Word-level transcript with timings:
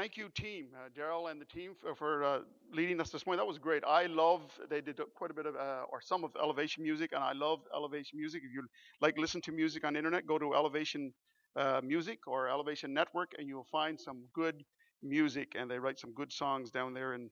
thank 0.00 0.16
you, 0.16 0.30
team, 0.30 0.68
uh, 0.74 0.88
Daryl 0.98 1.30
and 1.30 1.38
the 1.38 1.44
team 1.44 1.72
for, 1.78 1.94
for 1.94 2.24
uh, 2.24 2.38
leading 2.72 3.02
us 3.02 3.10
this 3.10 3.26
morning. 3.26 3.38
That 3.38 3.46
was 3.46 3.58
great. 3.58 3.84
I 3.86 4.06
love 4.06 4.40
they 4.70 4.80
did 4.80 4.98
quite 5.14 5.30
a 5.30 5.34
bit 5.34 5.44
of 5.44 5.56
uh, 5.56 5.82
or 5.92 6.00
some 6.00 6.24
of 6.24 6.30
Elevation 6.42 6.82
music, 6.82 7.10
and 7.12 7.22
I 7.22 7.32
love 7.32 7.60
Elevation 7.74 8.18
music. 8.18 8.40
If 8.42 8.50
you 8.50 8.62
like 9.02 9.18
listen 9.18 9.42
to 9.42 9.52
music 9.52 9.84
on 9.84 9.96
internet, 9.96 10.26
go 10.26 10.38
to 10.38 10.54
Elevation 10.54 11.12
uh, 11.54 11.82
Music 11.84 12.20
or 12.26 12.48
Elevation 12.48 12.94
Network, 12.94 13.32
and 13.38 13.46
you'll 13.46 13.68
find 13.70 14.00
some 14.00 14.22
good 14.32 14.64
music. 15.02 15.52
And 15.54 15.70
they 15.70 15.78
write 15.78 15.98
some 15.98 16.14
good 16.14 16.32
songs 16.32 16.70
down 16.70 16.94
there 16.94 17.12
in 17.12 17.28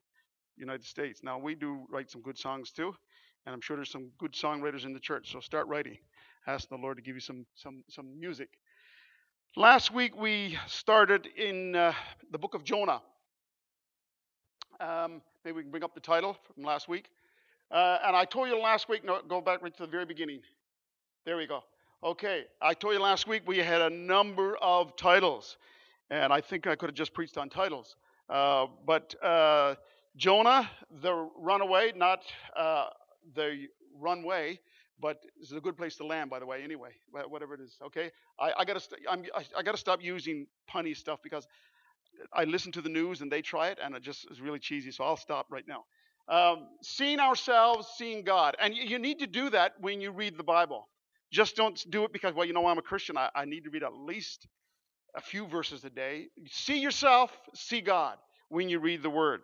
United 0.59 0.85
States. 0.85 1.21
Now 1.23 1.39
we 1.39 1.55
do 1.55 1.87
write 1.91 2.11
some 2.11 2.21
good 2.21 2.37
songs 2.37 2.71
too, 2.71 2.93
and 3.47 3.55
I'm 3.55 3.63
sure 3.63 3.77
there's 3.77 3.91
some 3.91 4.11
good 4.19 4.35
songwriters 4.35 4.85
in 4.85 4.93
the 4.93 5.01
church. 5.01 5.33
So 5.33 5.41
start 5.41 5.69
writing. 5.69 5.97
Ask 6.47 6.69
the 6.69 6.77
Lord 6.77 6.99
to 6.99 7.03
give 7.03 7.15
you 7.15 7.23
some 7.23 7.47
some 7.55 7.83
some 7.89 8.21
music. 8.21 8.51
Last 9.57 9.93
week 9.93 10.15
we 10.15 10.59
started 10.67 11.27
in 11.37 11.75
uh, 11.75 11.93
the 12.31 12.39
book 12.39 12.55
of 12.55 12.65
Jonah. 12.65 13.01
Um, 14.79 15.23
maybe 15.45 15.57
we 15.57 15.63
can 15.63 15.71
bring 15.71 15.83
up 15.83 15.95
the 15.95 16.01
title 16.01 16.37
from 16.55 16.65
last 16.65 16.87
week. 16.87 17.07
Uh, 17.71 17.99
and 18.07 18.15
I 18.15 18.25
told 18.25 18.49
you 18.49 18.61
last 18.61 18.89
week, 18.89 19.05
no, 19.05 19.21
go 19.27 19.41
back 19.41 19.63
right 19.63 19.75
to 19.77 19.83
the 19.83 19.89
very 19.89 20.05
beginning. 20.05 20.43
There 21.25 21.37
we 21.37 21.47
go. 21.47 21.65
Okay, 22.05 22.45
I 22.61 22.75
told 22.75 22.95
you 22.95 23.01
last 23.01 23.27
week 23.27 23.43
we 23.47 23.59
had 23.59 23.81
a 23.81 23.91
number 23.91 24.57
of 24.59 24.95
titles, 24.97 25.57
and 26.11 26.33
I 26.33 26.41
think 26.41 26.67
I 26.67 26.77
could 26.77 26.91
have 26.91 26.97
just 26.97 27.15
preached 27.15 27.39
on 27.39 27.49
titles. 27.49 27.97
Uh, 28.29 28.67
but 28.87 29.15
uh, 29.25 29.75
Jonah, 30.17 30.71
the 31.03 31.29
runaway, 31.37 31.93
not 31.97 32.21
uh, 32.55 32.89
the 33.35 33.67
runway, 33.99 34.61
but 35.01 35.23
this 35.39 35.51
is 35.51 35.57
a 35.57 35.61
good 35.61 35.77
place 35.77 35.97
to 35.97 36.07
land, 36.07 36.31
by 36.31 36.39
the 36.39 36.47
way. 36.47 36.63
Anyway, 36.63 36.91
whatever 37.11 37.55
it 37.55 37.61
is. 37.61 37.77
Okay, 37.87 38.11
I, 38.39 38.53
I 38.59 38.65
gotta 38.65 38.81
st- 38.81 39.03
I'm, 39.09 39.25
I, 39.35 39.45
I, 39.57 39.63
gotta 39.63 39.79
stop 39.79 40.03
using 40.03 40.47
punny 40.73 40.97
stuff 40.97 41.21
because 41.23 41.47
I 42.33 42.45
listen 42.45 42.73
to 42.73 42.81
the 42.81 42.89
news 42.89 43.21
and 43.21 43.31
they 43.31 43.43
try 43.43 43.69
it, 43.69 43.79
and 43.83 43.95
it 43.95 44.03
just 44.03 44.31
is 44.31 44.41
really 44.41 44.59
cheesy. 44.59 44.91
So 44.91 45.05
I'll 45.05 45.17
stop 45.17 45.47
right 45.51 45.65
now. 45.67 45.85
Um, 46.29 46.69
seeing 46.83 47.21
ourselves, 47.21 47.89
seeing 47.97 48.23
God, 48.23 48.57
and 48.61 48.77
you, 48.77 48.83
you, 48.83 48.99
need 48.99 49.21
to 49.21 49.27
do 49.27 49.49
that 49.51 49.73
when 49.81 50.01
you 50.01 50.11
read 50.11 50.37
the 50.37 50.45
Bible. 50.45 50.89
Just 51.31 51.57
don't 51.57 51.83
do 51.91 52.05
it 52.05 52.13
because, 52.13 52.35
well, 52.35 52.45
you 52.45 52.53
know, 52.53 52.67
I'm 52.67 52.79
a 52.79 52.83
Christian. 52.83 53.17
I, 53.17 53.31
I 53.35 53.45
need 53.45 53.65
to 53.65 53.71
read 53.71 53.83
at 53.83 53.95
least 53.95 54.47
a 55.17 55.21
few 55.21 55.47
verses 55.47 55.85
a 55.85 55.91
day. 55.91 56.27
See 56.51 56.81
yourself, 56.81 57.31
see 57.55 57.81
God 57.81 58.19
when 58.49 58.69
you 58.69 58.79
read 58.79 59.03
the 59.03 59.11
Word. 59.11 59.41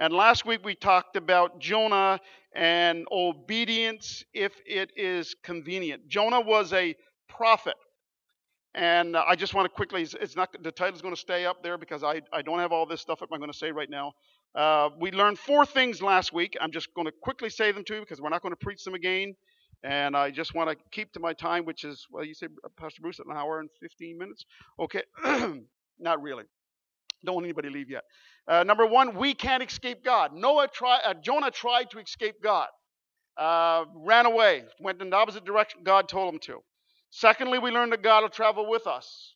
And 0.00 0.14
last 0.14 0.46
week 0.46 0.60
we 0.64 0.74
talked 0.74 1.16
about 1.16 1.60
Jonah 1.60 2.18
and 2.54 3.06
obedience 3.12 4.24
if 4.32 4.54
it 4.64 4.90
is 4.96 5.36
convenient. 5.44 6.08
Jonah 6.08 6.40
was 6.40 6.72
a 6.72 6.96
prophet. 7.28 7.74
And 8.74 9.14
I 9.14 9.34
just 9.34 9.52
want 9.52 9.66
to 9.66 9.68
quickly, 9.68 10.08
it's 10.18 10.36
not, 10.36 10.56
the 10.62 10.72
title's 10.72 11.02
going 11.02 11.14
to 11.14 11.20
stay 11.20 11.44
up 11.44 11.62
there 11.62 11.76
because 11.76 12.02
I, 12.02 12.22
I 12.32 12.40
don't 12.40 12.60
have 12.60 12.72
all 12.72 12.86
this 12.86 13.02
stuff 13.02 13.20
I'm 13.20 13.40
going 13.40 13.52
to 13.52 13.56
say 13.56 13.72
right 13.72 13.90
now. 13.90 14.12
Uh, 14.54 14.88
we 14.98 15.10
learned 15.12 15.38
four 15.38 15.66
things 15.66 16.00
last 16.00 16.32
week. 16.32 16.56
I'm 16.62 16.72
just 16.72 16.94
going 16.94 17.06
to 17.06 17.12
quickly 17.22 17.50
say 17.50 17.70
them 17.70 17.84
to 17.84 17.96
you 17.96 18.00
because 18.00 18.22
we're 18.22 18.30
not 18.30 18.40
going 18.40 18.52
to 18.52 18.64
preach 18.64 18.82
them 18.84 18.94
again. 18.94 19.34
And 19.84 20.16
I 20.16 20.30
just 20.30 20.54
want 20.54 20.70
to 20.70 20.76
keep 20.90 21.12
to 21.12 21.20
my 21.20 21.34
time, 21.34 21.66
which 21.66 21.84
is, 21.84 22.06
well, 22.10 22.24
you 22.24 22.32
say, 22.32 22.46
Pastor 22.78 23.02
Bruce, 23.02 23.18
an 23.18 23.26
hour 23.36 23.60
and 23.60 23.68
15 23.82 24.16
minutes? 24.16 24.46
Okay, 24.78 25.02
not 25.98 26.22
really. 26.22 26.44
Don't 27.24 27.34
want 27.34 27.44
anybody 27.44 27.68
leave 27.68 27.90
yet. 27.90 28.04
Uh, 28.48 28.64
number 28.64 28.86
one, 28.86 29.16
we 29.16 29.34
can't 29.34 29.62
escape 29.62 30.04
God. 30.04 30.34
Noah 30.34 30.68
tried, 30.68 31.00
uh, 31.04 31.14
Jonah 31.14 31.50
tried 31.50 31.90
to 31.90 31.98
escape 31.98 32.36
God, 32.42 32.68
uh, 33.36 33.84
ran 33.94 34.26
away, 34.26 34.64
went 34.80 35.00
in 35.00 35.10
the 35.10 35.16
opposite 35.16 35.44
direction 35.44 35.82
God 35.84 36.08
told 36.08 36.34
him 36.34 36.40
to. 36.40 36.58
Secondly, 37.10 37.58
we 37.58 37.70
learned 37.70 37.92
that 37.92 38.02
God 38.02 38.22
will 38.22 38.28
travel 38.28 38.68
with 38.68 38.86
us. 38.86 39.34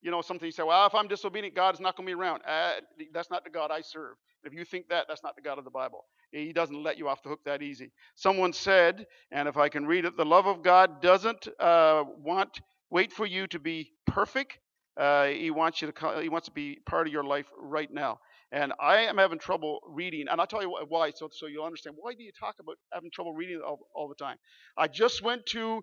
You 0.00 0.10
know, 0.10 0.22
something 0.22 0.46
you 0.46 0.52
say, 0.52 0.62
well, 0.62 0.86
if 0.86 0.94
I'm 0.94 1.08
disobedient, 1.08 1.56
God 1.56 1.74
is 1.74 1.80
not 1.80 1.96
going 1.96 2.06
to 2.06 2.14
be 2.14 2.18
around. 2.20 2.42
Uh, 2.46 2.72
that's 3.12 3.30
not 3.30 3.44
the 3.44 3.50
God 3.50 3.70
I 3.70 3.80
serve. 3.80 4.14
If 4.44 4.54
you 4.54 4.64
think 4.64 4.88
that, 4.90 5.06
that's 5.08 5.24
not 5.24 5.34
the 5.34 5.42
God 5.42 5.58
of 5.58 5.64
the 5.64 5.70
Bible. 5.70 6.04
He 6.30 6.52
doesn't 6.52 6.82
let 6.82 6.98
you 6.98 7.08
off 7.08 7.22
the 7.22 7.28
hook 7.30 7.40
that 7.44 7.62
easy. 7.62 7.90
Someone 8.14 8.52
said, 8.52 9.06
and 9.32 9.48
if 9.48 9.56
I 9.56 9.68
can 9.68 9.86
read 9.86 10.04
it, 10.04 10.16
the 10.16 10.24
love 10.24 10.46
of 10.46 10.62
God 10.62 11.02
doesn't 11.02 11.48
uh, 11.58 12.04
want 12.22 12.60
wait 12.90 13.12
for 13.12 13.26
you 13.26 13.46
to 13.48 13.58
be 13.58 13.92
perfect. 14.06 14.58
Uh, 14.96 15.26
he 15.26 15.50
wants 15.50 15.80
you 15.80 15.90
to 15.90 16.20
he 16.20 16.28
wants 16.28 16.46
to 16.48 16.52
be 16.52 16.78
part 16.86 17.06
of 17.06 17.12
your 17.12 17.24
life 17.24 17.46
right 17.58 17.92
now. 17.92 18.18
And 18.50 18.72
I 18.80 19.00
am 19.00 19.18
having 19.18 19.38
trouble 19.38 19.80
reading, 19.86 20.26
and 20.30 20.40
I'll 20.40 20.46
tell 20.46 20.62
you 20.62 20.74
why, 20.88 21.10
so, 21.14 21.28
so 21.30 21.46
you'll 21.46 21.66
understand. 21.66 21.96
Why 21.98 22.14
do 22.14 22.22
you 22.22 22.32
talk 22.32 22.56
about 22.60 22.76
having 22.92 23.10
trouble 23.10 23.34
reading 23.34 23.60
all, 23.64 23.80
all 23.94 24.08
the 24.08 24.14
time? 24.14 24.36
I 24.76 24.88
just 24.88 25.22
went 25.22 25.44
to 25.46 25.82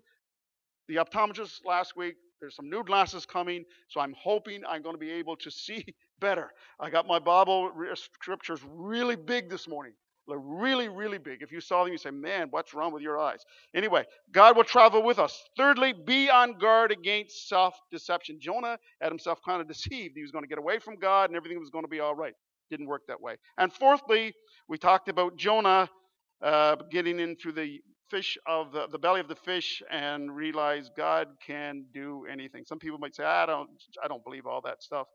the 0.88 0.96
optometrist 0.96 1.64
last 1.64 1.96
week. 1.96 2.16
There's 2.40 2.56
some 2.56 2.68
new 2.68 2.82
glasses 2.84 3.24
coming, 3.24 3.64
so 3.88 4.00
I'm 4.00 4.14
hoping 4.20 4.62
I'm 4.68 4.82
going 4.82 4.94
to 4.94 5.00
be 5.00 5.12
able 5.12 5.36
to 5.36 5.50
see 5.50 5.84
better. 6.20 6.50
I 6.80 6.90
got 6.90 7.06
my 7.06 7.18
Bible 7.18 7.70
scriptures 7.94 8.60
really 8.66 9.16
big 9.16 9.48
this 9.48 9.68
morning. 9.68 9.92
Really, 10.28 10.88
really 10.88 11.18
big. 11.18 11.42
If 11.42 11.52
you 11.52 11.60
saw 11.60 11.84
them, 11.84 11.92
you 11.92 11.98
say, 11.98 12.10
man, 12.10 12.48
what's 12.50 12.74
wrong 12.74 12.92
with 12.92 13.00
your 13.00 13.16
eyes? 13.16 13.38
Anyway, 13.76 14.04
God 14.32 14.56
will 14.56 14.64
travel 14.64 15.04
with 15.04 15.20
us. 15.20 15.40
Thirdly, 15.56 15.92
be 15.92 16.28
on 16.28 16.58
guard 16.58 16.90
against 16.90 17.48
self 17.48 17.76
deception. 17.92 18.38
Jonah 18.40 18.76
had 19.00 19.12
himself 19.12 19.38
kind 19.46 19.60
of 19.60 19.68
deceived. 19.72 20.14
He 20.16 20.22
was 20.22 20.32
going 20.32 20.42
to 20.42 20.48
get 20.48 20.58
away 20.58 20.80
from 20.80 20.96
God 20.96 21.30
and 21.30 21.36
everything 21.36 21.60
was 21.60 21.70
going 21.70 21.84
to 21.84 21.88
be 21.88 22.00
all 22.00 22.16
right. 22.16 22.34
Didn't 22.70 22.86
work 22.86 23.02
that 23.08 23.20
way. 23.20 23.36
And 23.58 23.72
fourthly, 23.72 24.34
we 24.68 24.78
talked 24.78 25.08
about 25.08 25.36
Jonah 25.36 25.88
uh, 26.42 26.76
getting 26.90 27.20
into 27.20 27.52
the 27.52 27.80
fish 28.10 28.38
of 28.46 28.72
the, 28.72 28.86
the 28.88 28.98
belly 28.98 29.20
of 29.20 29.28
the 29.28 29.34
fish 29.34 29.82
and 29.90 30.34
realize 30.34 30.90
God 30.96 31.28
can 31.44 31.84
do 31.92 32.24
anything. 32.30 32.64
Some 32.64 32.78
people 32.78 32.98
might 32.98 33.14
say, 33.14 33.24
I 33.24 33.46
don't, 33.46 33.68
I 34.02 34.08
don't 34.08 34.22
believe 34.24 34.46
all 34.46 34.60
that 34.62 34.82
stuff. 34.82 35.06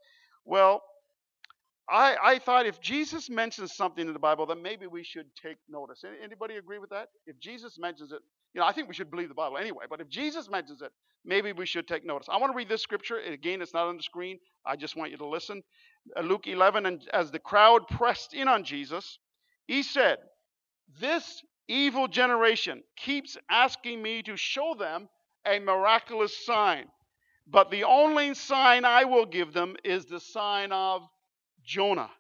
Well, 0.46 0.82
I, 1.90 2.16
I 2.24 2.40
thought 2.40 2.66
if 2.66 2.80
Jesus 2.80 3.30
mentions 3.30 3.76
something 3.76 4.08
in 4.08 4.14
the 4.14 4.20
Bible, 4.20 4.46
then 4.46 4.62
maybe 4.62 4.88
we 4.88 5.04
should 5.04 5.26
take 5.42 5.58
notice. 5.70 6.04
Anybody 6.24 6.56
agree 6.56 6.80
with 6.80 6.90
that? 6.92 7.10
If 7.26 7.40
Jesus 7.40 7.78
mentions 7.80 8.12
it, 8.12 8.20
you 8.54 8.62
know, 8.62 8.68
I 8.68 8.72
think 8.72 8.88
we 8.88 8.94
should 8.94 9.12
believe 9.12 9.30
the 9.30 9.36
Bible 9.36 9.58
anyway, 9.58 9.86
but 9.90 10.02
if 10.02 10.10
Jesus 10.10 10.50
mentions 10.50 10.82
it, 10.82 10.92
maybe 11.26 11.54
we 11.54 11.66
should 11.66 11.88
take 11.88 12.06
notice. 12.06 12.28
I 12.30 12.38
want 12.38 12.54
to 12.54 12.58
read 12.58 12.70
this 12.70 12.82
scripture. 12.82 13.20
Again, 13.20 13.62
it's 13.62 13.74
not 13.74 13.88
on 13.88 13.98
the 13.98 14.04
screen. 14.04 14.40
I 14.66 14.76
just 14.76 14.96
want 14.96 15.12
you 15.12 15.18
to 15.18 15.28
listen. 15.28 15.62
Uh, 16.16 16.22
Luke 16.22 16.48
11, 16.48 16.86
and 16.86 17.08
as 17.14 17.32
the 17.32 17.40
crowd 17.40 17.88
pressed 17.88 18.34
in 18.34 18.48
on 18.48 18.64
Jesus, 18.64 19.20
he 19.68 19.84
said, 19.84 20.18
This 21.00 21.42
evil 21.68 22.08
generation 22.08 22.84
keeps 22.98 23.38
asking 23.50 24.02
me 24.02 24.22
to 24.24 24.36
show 24.36 24.76
them 24.78 25.08
a 25.46 25.60
miraculous 25.60 26.46
sign. 26.46 26.86
But 27.48 27.72
the 27.72 27.84
only 27.84 28.34
sign 28.34 28.86
I 28.86 29.06
will 29.06 29.26
give 29.26 29.54
them 29.54 29.76
is 29.84 30.06
the 30.06 30.20
sign 30.20 30.72
of 30.72 31.02
Jonah. 31.64 32.12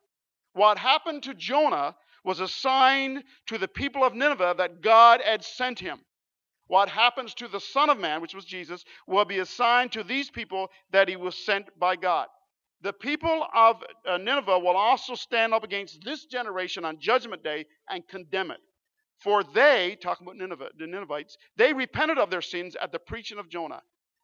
What 0.53 0.78
happened 0.78 1.24
to 1.24 1.34
Jonah 1.34 1.96
was 2.24 2.40
a 2.40 2.47
sign 2.47 3.24
to 3.47 3.58
the 3.58 3.68
people 3.68 4.03
of 4.03 4.14
Nineveh 4.14 4.56
that 4.58 4.81
God 4.81 5.22
had 5.22 5.44
sent 5.44 5.80
him. 5.80 6.00
What 6.68 6.90
happens 6.90 7.34
to 7.36 7.47
the 7.47 7.59
Son 7.59 7.90
of 7.90 8.00
Man, 8.00 8.22
which 8.22 8.34
was 8.34 8.46
Jesus, 8.46 8.86
will 9.08 9.25
be 9.25 9.40
a 9.40 9.46
sign 9.46 9.90
to 9.90 10.03
these 10.03 10.30
people 10.30 10.70
that 10.91 11.09
he 11.09 11.16
was 11.16 11.36
sent 11.36 11.68
by 11.80 11.96
God. 11.96 12.28
The 12.81 12.94
people 12.94 13.46
of 13.53 13.78
uh, 14.08 14.18
Nineveh 14.18 14.59
will 14.59 14.75
also 14.75 15.14
stand 15.14 15.53
up 15.53 15.64
against 15.64 16.03
this 16.03 16.25
generation 16.25 16.84
on 16.84 17.00
Judgment 17.00 17.44
Day 17.44 17.66
and 17.90 18.08
condemn 18.08 18.52
it. 18.52 18.59
For 19.19 19.44
they, 19.44 19.97
talking 20.02 20.25
about 20.25 20.38
Nineveh, 20.38 20.69
the 20.80 20.88
Ninevites, 20.88 21.38
they 21.56 21.74
repented 21.74 22.18
of 22.18 22.31
their 22.31 22.41
sins 22.41 22.75
at 22.81 22.91
the 22.91 22.97
preaching 22.97 23.38
of 23.38 23.50
Jonah. 23.50 23.81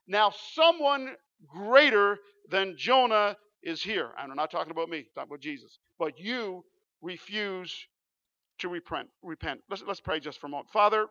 Now, 0.08 0.32
someone 0.54 1.10
greater 1.46 2.18
than 2.50 2.74
Jonah 2.76 3.36
is 3.62 3.80
here. 3.80 4.10
And 4.18 4.32
I'm 4.32 4.36
not 4.36 4.50
talking 4.50 4.72
about 4.72 4.88
me, 4.88 5.06
talking 5.14 5.30
about 5.30 5.40
Jesus. 5.40 5.78
But 5.98 6.18
you 6.18 6.64
refuse 7.00 7.72
to 8.58 8.68
repent. 8.68 9.08
Repent. 9.22 9.60
Let's, 9.70 9.84
let's 9.86 10.00
pray 10.00 10.18
just 10.18 10.40
for 10.40 10.48
a 10.48 10.50
moment. 10.50 10.70
Father, 10.72 11.06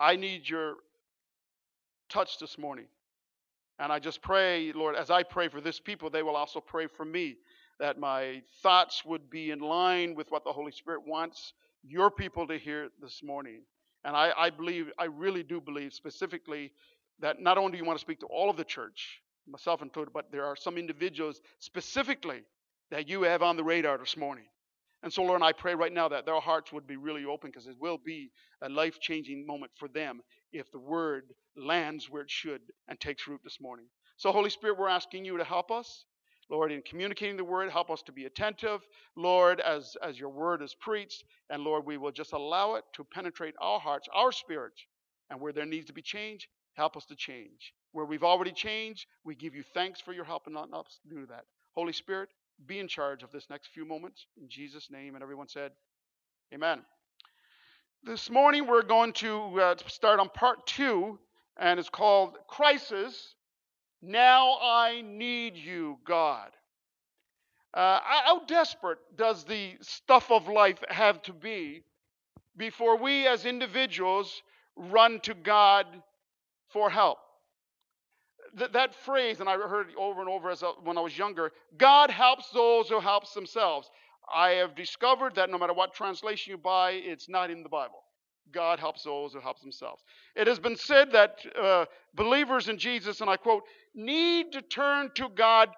I 0.00 0.16
need 0.16 0.48
your 0.48 0.76
touch 2.08 2.38
this 2.38 2.56
morning. 2.56 2.86
And 3.78 3.92
I 3.92 3.98
just 3.98 4.22
pray, 4.22 4.72
Lord, 4.72 4.96
as 4.96 5.10
I 5.10 5.22
pray 5.22 5.48
for 5.48 5.60
this 5.60 5.78
people, 5.78 6.10
they 6.10 6.22
will 6.22 6.36
also 6.36 6.60
pray 6.60 6.86
for 6.86 7.04
me, 7.04 7.36
that 7.78 7.98
my 7.98 8.42
thoughts 8.62 9.04
would 9.04 9.30
be 9.30 9.52
in 9.52 9.60
line 9.60 10.14
with 10.16 10.30
what 10.30 10.42
the 10.44 10.52
Holy 10.52 10.72
Spirit 10.72 11.06
wants 11.06 11.52
your 11.84 12.10
people 12.10 12.46
to 12.48 12.58
hear 12.58 12.88
this 13.00 13.22
morning. 13.22 13.62
And 14.04 14.16
I, 14.16 14.32
I 14.36 14.50
believe, 14.50 14.90
I 14.98 15.04
really 15.04 15.42
do 15.42 15.60
believe 15.60 15.92
specifically 15.92 16.72
that 17.20 17.40
not 17.40 17.56
only 17.56 17.72
do 17.72 17.78
you 17.78 17.84
want 17.84 17.98
to 17.98 18.04
speak 18.04 18.20
to 18.20 18.26
all 18.26 18.50
of 18.50 18.56
the 18.56 18.64
church, 18.64 19.22
myself 19.46 19.80
included, 19.80 20.12
but 20.12 20.30
there 20.32 20.44
are 20.44 20.56
some 20.56 20.76
individuals 20.76 21.40
specifically 21.58 22.42
that 22.90 23.08
you 23.08 23.22
have 23.22 23.42
on 23.42 23.56
the 23.56 23.64
radar 23.64 23.98
this 23.98 24.16
morning. 24.16 24.44
And 25.02 25.12
so, 25.12 25.22
Lord, 25.22 25.42
I 25.42 25.52
pray 25.52 25.74
right 25.74 25.92
now 25.92 26.08
that 26.08 26.26
their 26.26 26.40
hearts 26.40 26.72
would 26.72 26.86
be 26.86 26.96
really 26.96 27.24
open 27.24 27.50
because 27.50 27.68
it 27.68 27.76
will 27.80 27.98
be 27.98 28.30
a 28.62 28.68
life 28.68 28.98
changing 29.00 29.46
moment 29.46 29.70
for 29.78 29.88
them 29.88 30.20
if 30.52 30.70
the 30.72 30.80
word 30.80 31.34
lands 31.56 32.10
where 32.10 32.22
it 32.22 32.30
should 32.30 32.60
and 32.88 32.98
takes 32.98 33.28
root 33.28 33.40
this 33.44 33.60
morning. 33.60 33.86
So, 34.16 34.32
Holy 34.32 34.50
Spirit, 34.50 34.78
we're 34.78 34.88
asking 34.88 35.24
you 35.24 35.38
to 35.38 35.44
help 35.44 35.70
us. 35.70 36.04
Lord, 36.50 36.72
in 36.72 36.82
communicating 36.82 37.36
the 37.36 37.44
word, 37.44 37.70
help 37.70 37.90
us 37.90 38.02
to 38.02 38.12
be 38.12 38.24
attentive, 38.24 38.80
Lord, 39.16 39.60
as, 39.60 39.96
as 40.02 40.18
your 40.18 40.30
word 40.30 40.62
is 40.62 40.74
preached. 40.80 41.22
And 41.50 41.62
Lord, 41.62 41.84
we 41.86 41.98
will 41.98 42.10
just 42.10 42.32
allow 42.32 42.74
it 42.74 42.84
to 42.94 43.04
penetrate 43.04 43.54
our 43.60 43.78
hearts, 43.78 44.08
our 44.14 44.32
spirits. 44.32 44.82
And 45.30 45.40
where 45.40 45.52
there 45.52 45.66
needs 45.66 45.86
to 45.86 45.92
be 45.92 46.02
change, 46.02 46.48
help 46.74 46.96
us 46.96 47.04
to 47.06 47.14
change. 47.14 47.74
Where 47.92 48.06
we've 48.06 48.24
already 48.24 48.52
changed, 48.52 49.06
we 49.24 49.34
give 49.34 49.54
you 49.54 49.62
thanks 49.74 50.00
for 50.00 50.12
your 50.12 50.24
help 50.24 50.46
in 50.46 50.56
us 50.56 51.00
do 51.08 51.26
that. 51.26 51.44
Holy 51.74 51.92
Spirit, 51.92 52.30
be 52.66 52.78
in 52.78 52.88
charge 52.88 53.22
of 53.22 53.30
this 53.30 53.48
next 53.50 53.68
few 53.68 53.84
moments 53.84 54.26
in 54.40 54.48
Jesus' 54.48 54.90
name. 54.90 55.14
And 55.14 55.22
everyone 55.22 55.48
said, 55.48 55.72
Amen. 56.52 56.80
This 58.04 58.30
morning 58.30 58.66
we're 58.66 58.82
going 58.82 59.12
to 59.14 59.60
uh, 59.60 59.74
start 59.86 60.20
on 60.20 60.28
part 60.28 60.66
two, 60.66 61.18
and 61.58 61.78
it's 61.78 61.90
called 61.90 62.38
Crisis. 62.48 63.34
Now 64.00 64.58
I 64.62 65.02
need 65.04 65.56
you, 65.56 65.98
God. 66.06 66.50
Uh, 67.74 68.00
how 68.02 68.44
desperate 68.46 68.98
does 69.16 69.44
the 69.44 69.74
stuff 69.80 70.30
of 70.30 70.48
life 70.48 70.78
have 70.88 71.20
to 71.22 71.32
be 71.32 71.82
before 72.56 72.96
we 72.96 73.26
as 73.26 73.44
individuals 73.44 74.42
run 74.74 75.20
to 75.20 75.34
God 75.34 75.86
for 76.70 76.88
help? 76.88 77.18
Th- 78.58 78.72
that 78.72 78.94
phrase, 78.94 79.40
and 79.40 79.48
I 79.48 79.56
heard 79.56 79.90
it 79.90 79.96
over 79.96 80.20
and 80.20 80.28
over 80.28 80.50
as 80.50 80.62
a, 80.62 80.68
when 80.82 80.98
I 80.98 81.00
was 81.00 81.16
younger 81.16 81.52
God 81.76 82.10
helps 82.10 82.50
those 82.50 82.88
who 82.88 83.00
helps 83.00 83.32
themselves. 83.34 83.90
I 84.32 84.50
have 84.50 84.74
discovered 84.74 85.36
that 85.36 85.50
no 85.50 85.58
matter 85.58 85.72
what 85.72 85.94
translation 85.94 86.50
you 86.50 86.58
buy, 86.58 86.92
it's 86.92 87.28
not 87.28 87.50
in 87.50 87.62
the 87.62 87.68
Bible. 87.68 88.02
God 88.52 88.78
helps 88.78 89.02
those 89.02 89.32
who 89.32 89.40
help 89.40 89.60
themselves. 89.60 90.02
It 90.34 90.46
has 90.46 90.58
been 90.58 90.76
said 90.76 91.12
that 91.12 91.38
uh, 91.60 91.86
believers 92.14 92.68
in 92.68 92.78
Jesus, 92.78 93.20
and 93.20 93.30
I 93.30 93.36
quote, 93.36 93.62
need 93.94 94.52
to 94.52 94.62
turn 94.62 95.10
to 95.14 95.28
God 95.28 95.70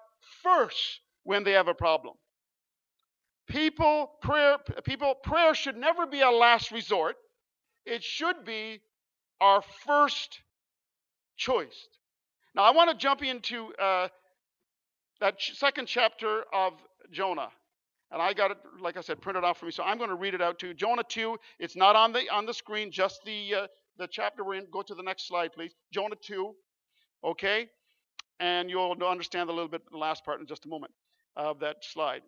first 0.43 1.01
when 1.23 1.43
they 1.43 1.51
have 1.51 1.67
a 1.67 1.73
problem. 1.73 2.15
People, 3.47 4.11
prayer, 4.21 4.57
people, 4.85 5.15
prayer 5.15 5.53
should 5.53 5.75
never 5.75 6.05
be 6.05 6.21
a 6.21 6.29
last 6.29 6.71
resort. 6.71 7.15
It 7.85 8.03
should 8.03 8.45
be 8.45 8.79
our 9.41 9.61
first 9.85 10.39
choice. 11.35 11.87
Now, 12.55 12.63
I 12.63 12.71
want 12.71 12.89
to 12.89 12.95
jump 12.95 13.23
into 13.23 13.73
uh, 13.75 14.07
that 15.19 15.39
ch- 15.39 15.53
second 15.55 15.87
chapter 15.87 16.43
of 16.53 16.73
Jonah. 17.11 17.49
And 18.11 18.21
I 18.21 18.33
got 18.33 18.51
it, 18.51 18.57
like 18.81 18.97
I 18.97 19.01
said, 19.01 19.21
printed 19.21 19.45
out 19.45 19.57
for 19.57 19.65
me. 19.65 19.71
So 19.71 19.83
I'm 19.83 19.97
going 19.97 20.09
to 20.09 20.15
read 20.15 20.33
it 20.33 20.41
out 20.41 20.59
to 20.59 20.67
you. 20.67 20.73
Jonah 20.73 21.03
2. 21.07 21.37
It's 21.59 21.77
not 21.77 21.95
on 21.95 22.11
the 22.11 22.29
on 22.29 22.45
the 22.45 22.53
screen, 22.53 22.91
just 22.91 23.21
the 23.25 23.55
uh, 23.55 23.67
the 23.97 24.07
chapter 24.07 24.43
we're 24.43 24.55
in. 24.55 24.67
Go 24.69 24.81
to 24.81 24.93
the 24.93 25.03
next 25.03 25.27
slide, 25.27 25.53
please. 25.53 25.73
Jonah 25.93 26.17
2. 26.21 26.53
Okay? 27.23 27.69
And 28.41 28.69
you'll 28.69 28.97
understand 29.07 29.49
a 29.49 29.53
little 29.53 29.69
bit 29.69 29.83
the 29.89 29.97
last 29.97 30.25
part 30.25 30.41
in 30.41 30.47
just 30.47 30.65
a 30.65 30.69
moment 30.69 30.91
of 31.37 31.59
that 31.59 31.77
slide. 31.81 32.21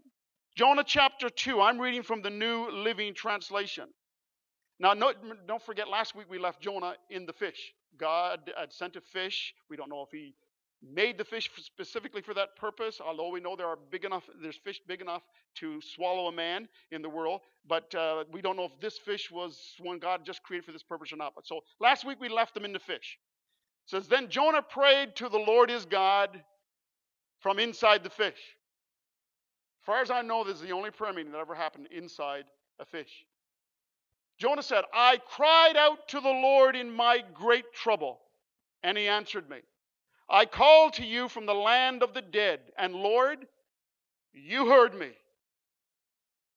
Jonah 0.56 0.84
chapter 0.86 1.30
2. 1.30 1.60
I'm 1.60 1.80
reading 1.80 2.04
from 2.04 2.22
the 2.22 2.30
New 2.30 2.70
Living 2.72 3.14
Translation. 3.14 3.86
Now, 4.80 4.94
no, 4.94 5.14
don't 5.48 5.62
forget, 5.62 5.88
last 5.88 6.16
week 6.16 6.28
we 6.30 6.38
left 6.38 6.62
Jonah 6.62 6.94
in 7.10 7.26
the 7.26 7.34
fish. 7.34 7.74
God 7.98 8.52
had 8.58 8.74
sent 8.74 8.96
a 8.96 9.02
fish. 9.02 9.54
We 9.70 9.78
don't 9.78 9.90
know 9.90 10.02
if 10.02 10.12
he 10.12 10.34
made 10.92 11.18
the 11.18 11.24
fish 11.24 11.50
specifically 11.58 12.22
for 12.22 12.34
that 12.34 12.56
purpose, 12.56 13.00
although 13.04 13.30
we 13.30 13.40
know 13.40 13.56
there 13.56 13.68
are 13.68 13.78
big 13.90 14.06
enough, 14.06 14.24
there's 14.42 14.58
fish 14.58 14.82
big 14.88 15.02
enough 15.02 15.22
to 15.56 15.80
swallow 15.82 16.28
a 16.28 16.32
man 16.32 16.68
in 16.92 17.02
the 17.02 17.10
world. 17.10 17.42
But 17.68 17.94
uh, 17.96 18.26
we 18.32 18.42
don't 18.42 18.58
know 18.58 18.66
if 18.66 18.80
this 18.82 18.98
fish 18.98 19.32
was 19.32 19.76
one 19.80 20.00
God 20.00 20.26
just 20.26 20.44
created 20.44 20.66
for 20.66 20.72
this 20.72 20.84
purpose 20.84 21.14
or 21.14 21.18
not. 21.18 21.34
But 21.36 21.48
so 21.48 21.62
last 21.80 22.06
week 22.06 22.20
we 22.20 22.30
left 22.30 22.54
them 22.54 22.66
in 22.66 22.74
the 22.74 22.80
fish. 22.80 23.18
It 23.86 23.90
says, 23.90 24.08
Then 24.08 24.30
Jonah 24.30 24.62
prayed 24.62 25.16
to 25.18 25.30
the 25.30 25.38
Lord 25.38 25.70
his 25.70 25.86
God 25.86 26.44
from 27.40 27.60
inside 27.60 28.04
the 28.04 28.10
fish. 28.10 28.40
As 29.82 29.86
far 29.86 30.02
as 30.02 30.10
I 30.10 30.22
know, 30.22 30.44
this 30.44 30.56
is 30.56 30.62
the 30.62 30.72
only 30.72 30.92
prayer 30.92 31.14
meeting 31.14 31.32
that 31.34 31.40
ever 31.40 31.56
happened 31.56 31.88
inside 31.92 32.46
a 32.80 32.86
fish. 32.86 33.26
Jonah 34.44 34.62
said, 34.62 34.84
I 34.94 35.20
cried 35.26 35.78
out 35.78 36.10
to 36.10 36.20
the 36.20 36.28
Lord 36.28 36.76
in 36.76 36.92
my 36.92 37.24
great 37.34 37.72
trouble, 37.74 38.20
and 38.84 38.98
he 38.98 39.08
answered 39.08 39.50
me. 39.50 39.60
I 40.30 40.44
called 40.44 40.96
to 40.96 41.06
you 41.06 41.30
from 41.30 41.46
the 41.46 41.54
land 41.54 42.04
of 42.04 42.14
the 42.14 42.22
dead, 42.22 42.60
and 42.78 42.94
Lord, 42.94 43.48
you 44.34 44.68
heard 44.68 44.96
me. 44.96 45.12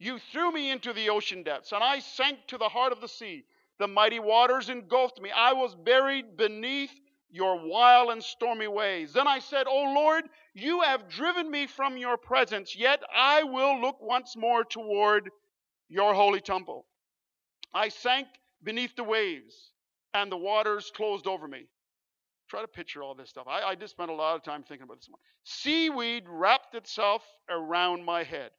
You 0.00 0.18
threw 0.18 0.50
me 0.50 0.72
into 0.72 0.92
the 0.92 1.10
ocean 1.10 1.44
depths, 1.44 1.70
and 1.70 1.84
I 1.84 2.00
sank 2.00 2.40
to 2.48 2.58
the 2.58 2.68
heart 2.68 2.90
of 2.90 3.00
the 3.00 3.06
sea. 3.06 3.44
The 3.78 3.86
mighty 3.86 4.18
waters 4.18 4.68
engulfed 4.68 5.20
me. 5.20 5.30
I 5.30 5.52
was 5.52 5.76
buried 5.76 6.36
beneath 6.36 6.90
your 7.30 7.68
wild 7.68 8.10
and 8.10 8.20
stormy 8.20 8.66
ways. 8.66 9.12
Then 9.12 9.28
I 9.28 9.38
said, 9.38 9.68
O 9.68 9.94
Lord, 9.94 10.24
you 10.54 10.80
have 10.80 11.08
driven 11.08 11.48
me 11.48 11.68
from 11.68 11.96
your 11.96 12.16
presence, 12.16 12.74
yet 12.74 13.00
I 13.14 13.44
will 13.44 13.80
look 13.80 14.02
once 14.02 14.36
more 14.36 14.64
toward 14.64 15.30
your 15.88 16.14
holy 16.14 16.40
temple. 16.40 16.84
I 17.74 17.88
sank 17.88 18.28
beneath 18.62 18.96
the 18.96 19.04
waves, 19.04 19.72
and 20.14 20.30
the 20.30 20.36
waters 20.36 20.90
closed 20.94 21.26
over 21.26 21.46
me. 21.46 21.66
Try 22.48 22.62
to 22.62 22.68
picture 22.68 23.02
all 23.02 23.14
this 23.14 23.30
stuff. 23.30 23.46
I, 23.48 23.62
I 23.62 23.74
just 23.74 23.92
spent 23.92 24.10
a 24.10 24.14
lot 24.14 24.36
of 24.36 24.42
time 24.42 24.62
thinking 24.62 24.84
about 24.84 24.98
this 24.98 25.08
one. 25.08 25.20
Seaweed 25.44 26.24
wrapped 26.28 26.74
itself 26.74 27.22
around 27.50 28.04
my 28.04 28.22
head. 28.22 28.50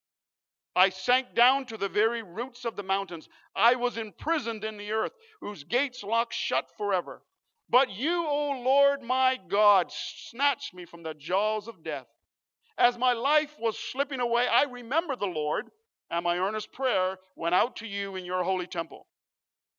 I 0.75 0.89
sank 0.89 1.33
down 1.33 1.65
to 1.67 1.77
the 1.77 1.89
very 1.89 2.21
roots 2.21 2.63
of 2.63 2.75
the 2.75 2.83
mountains. 2.83 3.27
I 3.55 3.75
was 3.75 3.97
imprisoned 3.97 4.63
in 4.63 4.77
the 4.77 4.91
earth, 4.91 5.13
whose 5.41 5.63
gates 5.63 6.03
locked 6.03 6.33
shut 6.33 6.69
forever. 6.77 7.23
But 7.69 7.89
you, 7.89 8.25
O 8.27 8.61
Lord 8.63 9.01
my 9.01 9.39
God, 9.49 9.91
snatched 9.91 10.73
me 10.73 10.85
from 10.85 11.03
the 11.03 11.15
jaws 11.15 11.67
of 11.67 11.83
death. 11.83 12.05
As 12.77 12.97
my 12.97 13.13
life 13.13 13.55
was 13.59 13.77
slipping 13.77 14.19
away, 14.19 14.47
I 14.47 14.63
remembered 14.63 15.19
the 15.19 15.25
Lord, 15.25 15.71
and 16.09 16.23
my 16.23 16.37
earnest 16.37 16.71
prayer 16.71 17.17
went 17.35 17.55
out 17.55 17.77
to 17.77 17.87
you 17.87 18.15
in 18.15 18.25
your 18.25 18.43
holy 18.43 18.67
temple. 18.67 19.07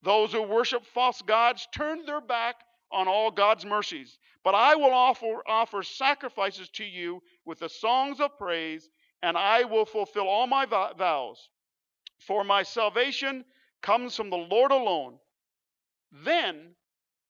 Those 0.02 0.32
who 0.32 0.42
worship 0.42 0.84
false 0.86 1.22
gods 1.22 1.66
turned 1.74 2.06
their 2.06 2.20
back 2.20 2.56
on 2.90 3.08
all 3.08 3.30
God's 3.30 3.64
mercies. 3.64 4.18
But 4.44 4.54
I 4.54 4.76
will 4.76 4.92
offer, 4.92 5.42
offer 5.46 5.82
sacrifices 5.82 6.68
to 6.70 6.84
you 6.84 7.22
with 7.44 7.58
the 7.58 7.68
songs 7.68 8.20
of 8.20 8.38
praise, 8.38 8.88
and 9.22 9.36
I 9.36 9.64
will 9.64 9.84
fulfill 9.84 10.28
all 10.28 10.46
my 10.46 10.66
vows. 10.66 11.48
For 12.20 12.44
my 12.44 12.62
salvation 12.62 13.44
comes 13.82 14.14
from 14.14 14.30
the 14.30 14.36
Lord 14.36 14.70
alone. 14.70 15.18
Then 16.24 16.74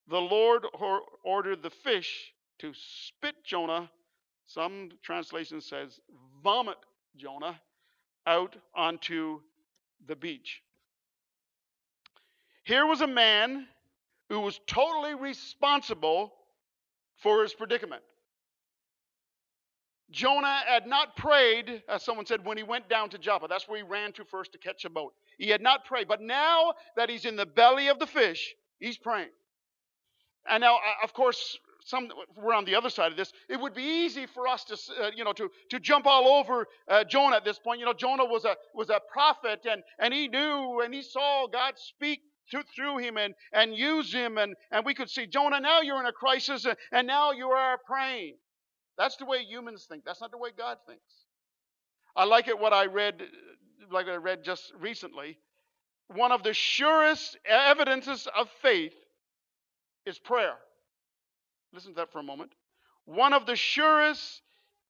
the 0.08 0.20
Lord 0.20 0.64
ordered 1.24 1.62
the 1.62 1.70
fish 1.70 2.32
to 2.60 2.72
spit 2.74 3.36
Jonah. 3.44 3.90
Some 4.46 4.90
translation 5.02 5.60
says 5.60 6.00
vomit 6.42 6.78
Jonah 7.16 7.60
out 8.28 8.56
onto 8.76 9.40
the 10.06 10.14
beach. 10.14 10.62
Here 12.62 12.84
was 12.84 13.00
a 13.00 13.06
man 13.06 13.66
who 14.28 14.40
was 14.40 14.60
totally 14.66 15.14
responsible 15.14 16.34
for 17.16 17.42
his 17.42 17.54
predicament. 17.54 18.02
Jonah 20.10 20.60
had 20.66 20.86
not 20.86 21.16
prayed, 21.16 21.82
as 21.88 22.02
someone 22.02 22.26
said, 22.26 22.44
when 22.44 22.56
he 22.56 22.62
went 22.62 22.88
down 22.88 23.10
to 23.10 23.18
Joppa. 23.18 23.46
That's 23.48 23.66
where 23.68 23.78
he 23.78 23.82
ran 23.82 24.12
to 24.14 24.24
first 24.24 24.52
to 24.52 24.58
catch 24.58 24.84
a 24.84 24.90
boat. 24.90 25.14
He 25.38 25.48
had 25.48 25.60
not 25.60 25.86
prayed. 25.86 26.08
But 26.08 26.22
now 26.22 26.74
that 26.96 27.10
he's 27.10 27.24
in 27.24 27.36
the 27.36 27.46
belly 27.46 27.88
of 27.88 27.98
the 27.98 28.06
fish, 28.06 28.54
he's 28.78 28.98
praying. 28.98 29.28
And 30.48 30.62
now, 30.62 30.78
of 31.02 31.12
course, 31.12 31.58
some 31.88 32.08
we're 32.36 32.54
on 32.54 32.64
the 32.64 32.74
other 32.74 32.90
side 32.90 33.10
of 33.10 33.16
this. 33.16 33.32
It 33.48 33.60
would 33.60 33.74
be 33.74 34.04
easy 34.04 34.26
for 34.26 34.46
us 34.46 34.64
to, 34.64 34.74
uh, 35.02 35.10
you 35.14 35.24
know, 35.24 35.32
to, 35.32 35.50
to 35.70 35.80
jump 35.80 36.06
all 36.06 36.28
over 36.28 36.66
uh, 36.88 37.04
Jonah 37.04 37.36
at 37.36 37.44
this 37.44 37.58
point. 37.58 37.80
You 37.80 37.86
know, 37.86 37.94
Jonah 37.94 38.24
was 38.24 38.44
a 38.44 38.56
was 38.74 38.90
a 38.90 39.00
prophet, 39.10 39.66
and 39.68 39.82
and 39.98 40.12
he 40.12 40.28
knew 40.28 40.80
and 40.84 40.92
he 40.92 41.02
saw 41.02 41.46
God 41.46 41.74
speak 41.76 42.20
through, 42.50 42.62
through 42.74 42.98
him 42.98 43.16
and, 43.16 43.34
and 43.52 43.74
use 43.74 44.12
him. 44.12 44.38
And, 44.38 44.54
and 44.70 44.84
we 44.84 44.94
could 44.94 45.10
see, 45.10 45.26
Jonah, 45.26 45.60
now 45.60 45.80
you're 45.80 46.00
in 46.00 46.06
a 46.06 46.12
crisis 46.12 46.64
and, 46.64 46.76
and 46.92 47.06
now 47.06 47.32
you 47.32 47.48
are 47.48 47.78
praying. 47.86 48.36
That's 48.96 49.16
the 49.16 49.26
way 49.26 49.44
humans 49.44 49.86
think. 49.88 50.04
That's 50.04 50.20
not 50.20 50.30
the 50.30 50.38
way 50.38 50.50
God 50.56 50.78
thinks. 50.86 51.02
I 52.16 52.24
like 52.24 52.48
it 52.48 52.58
what 52.58 52.72
I 52.72 52.86
read, 52.86 53.22
like 53.90 54.06
I 54.06 54.16
read 54.16 54.42
just 54.42 54.72
recently. 54.80 55.38
One 56.08 56.32
of 56.32 56.42
the 56.42 56.54
surest 56.54 57.38
evidences 57.44 58.26
of 58.36 58.48
faith 58.62 58.94
is 60.06 60.18
prayer. 60.18 60.54
Listen 61.72 61.92
to 61.92 61.96
that 61.96 62.12
for 62.12 62.18
a 62.18 62.22
moment. 62.22 62.52
One 63.04 63.32
of 63.32 63.46
the 63.46 63.56
surest 63.56 64.42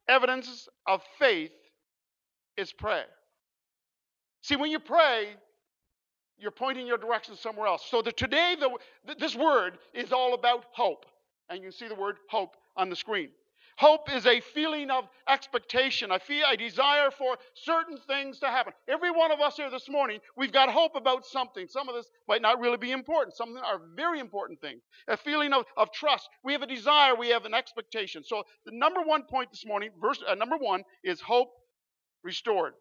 evidences 0.08 0.68
of 0.86 1.02
faith 1.18 1.52
is 2.56 2.72
prayer. 2.72 3.06
See, 4.42 4.56
when 4.56 4.70
you 4.70 4.78
pray, 4.78 5.28
you're 6.38 6.50
pointing 6.50 6.86
your 6.86 6.98
direction 6.98 7.36
somewhere 7.36 7.66
else. 7.66 7.84
So 7.90 8.02
the, 8.02 8.12
today, 8.12 8.56
the, 8.58 9.14
this 9.18 9.34
word 9.34 9.78
is 9.92 10.12
all 10.12 10.34
about 10.34 10.64
hope. 10.72 11.04
And 11.50 11.62
you 11.62 11.70
see 11.70 11.88
the 11.88 11.94
word 11.94 12.16
hope 12.28 12.56
on 12.76 12.90
the 12.90 12.96
screen. 12.96 13.30
Hope 13.78 14.12
is 14.12 14.26
a 14.26 14.40
feeling 14.40 14.90
of 14.90 15.04
expectation, 15.28 16.10
a, 16.10 16.18
feel, 16.18 16.44
a 16.50 16.56
desire 16.56 17.12
for 17.12 17.36
certain 17.54 17.96
things 18.08 18.40
to 18.40 18.46
happen. 18.48 18.72
Every 18.88 19.12
one 19.12 19.30
of 19.30 19.40
us 19.40 19.56
here 19.56 19.70
this 19.70 19.88
morning, 19.88 20.18
we've 20.36 20.50
got 20.50 20.68
hope 20.68 20.96
about 20.96 21.24
something. 21.24 21.68
Some 21.68 21.88
of 21.88 21.94
this 21.94 22.10
might 22.26 22.42
not 22.42 22.58
really 22.58 22.76
be 22.76 22.90
important. 22.90 23.36
Some 23.36 23.56
are 23.56 23.80
very 23.94 24.18
important 24.18 24.60
things. 24.60 24.82
A 25.06 25.16
feeling 25.16 25.52
of, 25.52 25.64
of 25.76 25.92
trust. 25.92 26.28
We 26.42 26.52
have 26.54 26.62
a 26.62 26.66
desire, 26.66 27.14
we 27.14 27.28
have 27.28 27.44
an 27.44 27.54
expectation. 27.54 28.24
So 28.24 28.42
the 28.66 28.72
number 28.72 29.00
one 29.00 29.22
point 29.22 29.50
this 29.52 29.64
morning, 29.64 29.90
verse 30.00 30.20
uh, 30.28 30.34
number 30.34 30.56
one, 30.56 30.82
is 31.04 31.20
hope 31.20 31.50
restored 32.24 32.74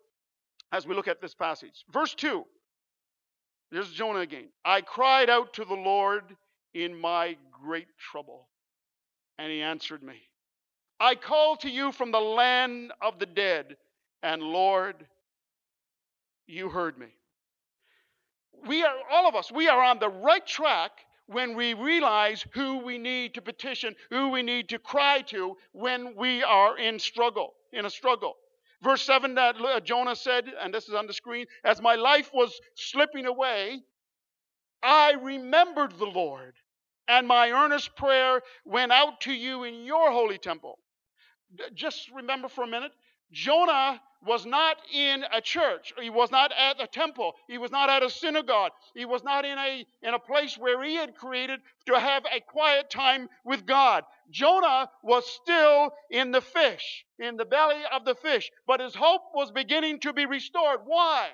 as 0.72 0.88
we 0.88 0.96
look 0.96 1.08
at 1.08 1.22
this 1.22 1.36
passage. 1.36 1.86
Verse 1.94 2.16
2 2.16 2.44
there's 3.72 3.92
Jonah 3.92 4.20
again. 4.20 4.48
I 4.64 4.82
cried 4.82 5.30
out 5.30 5.54
to 5.56 5.66
the 5.66 5.74
Lord 5.74 6.24
in 6.74 7.00
my 7.00 7.38
great 7.52 7.88
trouble, 7.98 8.48
and 9.38 9.52
he 9.52 9.62
answered 9.62 10.02
me. 10.02 10.22
I 11.00 11.16
call 11.16 11.58
to 11.58 11.70
you 11.70 11.92
from 11.92 12.12
the 12.12 12.20
land 12.20 12.92
of 13.02 13.20
the 13.20 13.26
dead, 13.26 13.78
and 14.24 14.42
Lord, 14.42 15.06
you 16.48 16.70
heard 16.70 16.98
me. 16.98 17.08
We 18.66 18.84
are, 18.84 18.96
all 19.12 19.28
of 19.28 19.36
us, 19.36 19.52
we 19.52 19.68
are 19.68 19.82
on 19.84 20.00
the 20.00 20.10
right 20.10 20.46
track 20.46 20.92
when 21.28 21.56
we 21.56 21.74
realize 21.74 22.46
who 22.54 22.78
we 22.78 22.98
need 22.98 23.34
to 23.36 23.42
petition, 23.42 23.96
who 24.10 24.30
we 24.30 24.42
need 24.42 24.70
to 24.70 24.80
cry 24.80 25.22
to 25.28 25.58
when 25.74 26.16
we 26.16 26.42
are 26.44 26.78
in 26.78 26.98
struggle, 26.98 27.54
in 27.74 27.86
a 27.86 27.90
struggle. 27.90 28.36
Verse 28.82 29.02
7 29.04 29.36
that 29.36 29.60
uh, 29.60 29.80
Jonah 29.82 30.16
said, 30.16 30.52
and 30.62 30.74
this 30.74 30.88
is 30.88 30.96
on 30.96 31.06
the 31.06 31.14
screen, 31.14 31.46
as 31.64 31.82
my 31.82 31.96
life 31.96 32.32
was 32.34 32.60
slipping 32.76 33.26
away, 33.26 33.82
I 34.82 35.14
remembered 35.14 35.98
the 35.98 36.06
Lord, 36.06 36.56
and 37.08 37.28
my 37.28 37.52
earnest 37.52 37.96
prayer 37.96 38.42
went 38.66 38.92
out 38.92 39.22
to 39.22 39.34
you 39.34 39.64
in 39.64 39.84
your 39.84 40.12
holy 40.12 40.38
temple. 40.38 40.80
Just 41.74 42.10
remember 42.12 42.48
for 42.48 42.64
a 42.64 42.68
minute, 42.68 42.92
Jonah 43.32 44.02
was 44.26 44.46
not 44.46 44.78
in 44.94 45.24
a 45.32 45.42
church. 45.42 45.94
He 46.02 46.10
was 46.10 46.32
not 46.32 46.52
at 46.52 46.82
a 46.82 46.88
temple. 46.88 47.34
He 47.48 47.58
was 47.58 47.72
not 47.72 47.90
at 47.90 48.04
a 48.04 48.10
synagogue. 48.10 48.72
He 48.96 49.06
was 49.06 49.24
not 49.24 49.46
in 49.46 49.58
a, 49.58 49.86
in 50.02 50.14
a 50.14 50.20
place 50.20 50.58
where 50.58 50.84
he 50.84 50.96
had 50.96 51.16
created 51.16 51.60
to 51.86 52.00
have 52.00 52.24
a 52.26 52.40
quiet 52.42 52.90
time 52.90 53.30
with 53.46 53.66
God. 53.66 54.04
Jonah 54.32 54.90
was 55.04 55.26
still 55.26 55.92
in 56.10 56.32
the 56.32 56.42
fish, 56.42 57.06
in 57.20 57.38
the 57.38 57.46
belly 57.46 57.82
of 57.92 58.06
the 58.06 58.16
fish, 58.16 58.52
but 58.66 58.80
his 58.80 58.96
hope 58.96 59.22
was 59.34 59.52
beginning 59.52 60.00
to 60.00 60.14
be 60.14 60.26
restored. 60.26 60.82
Why? 60.86 61.30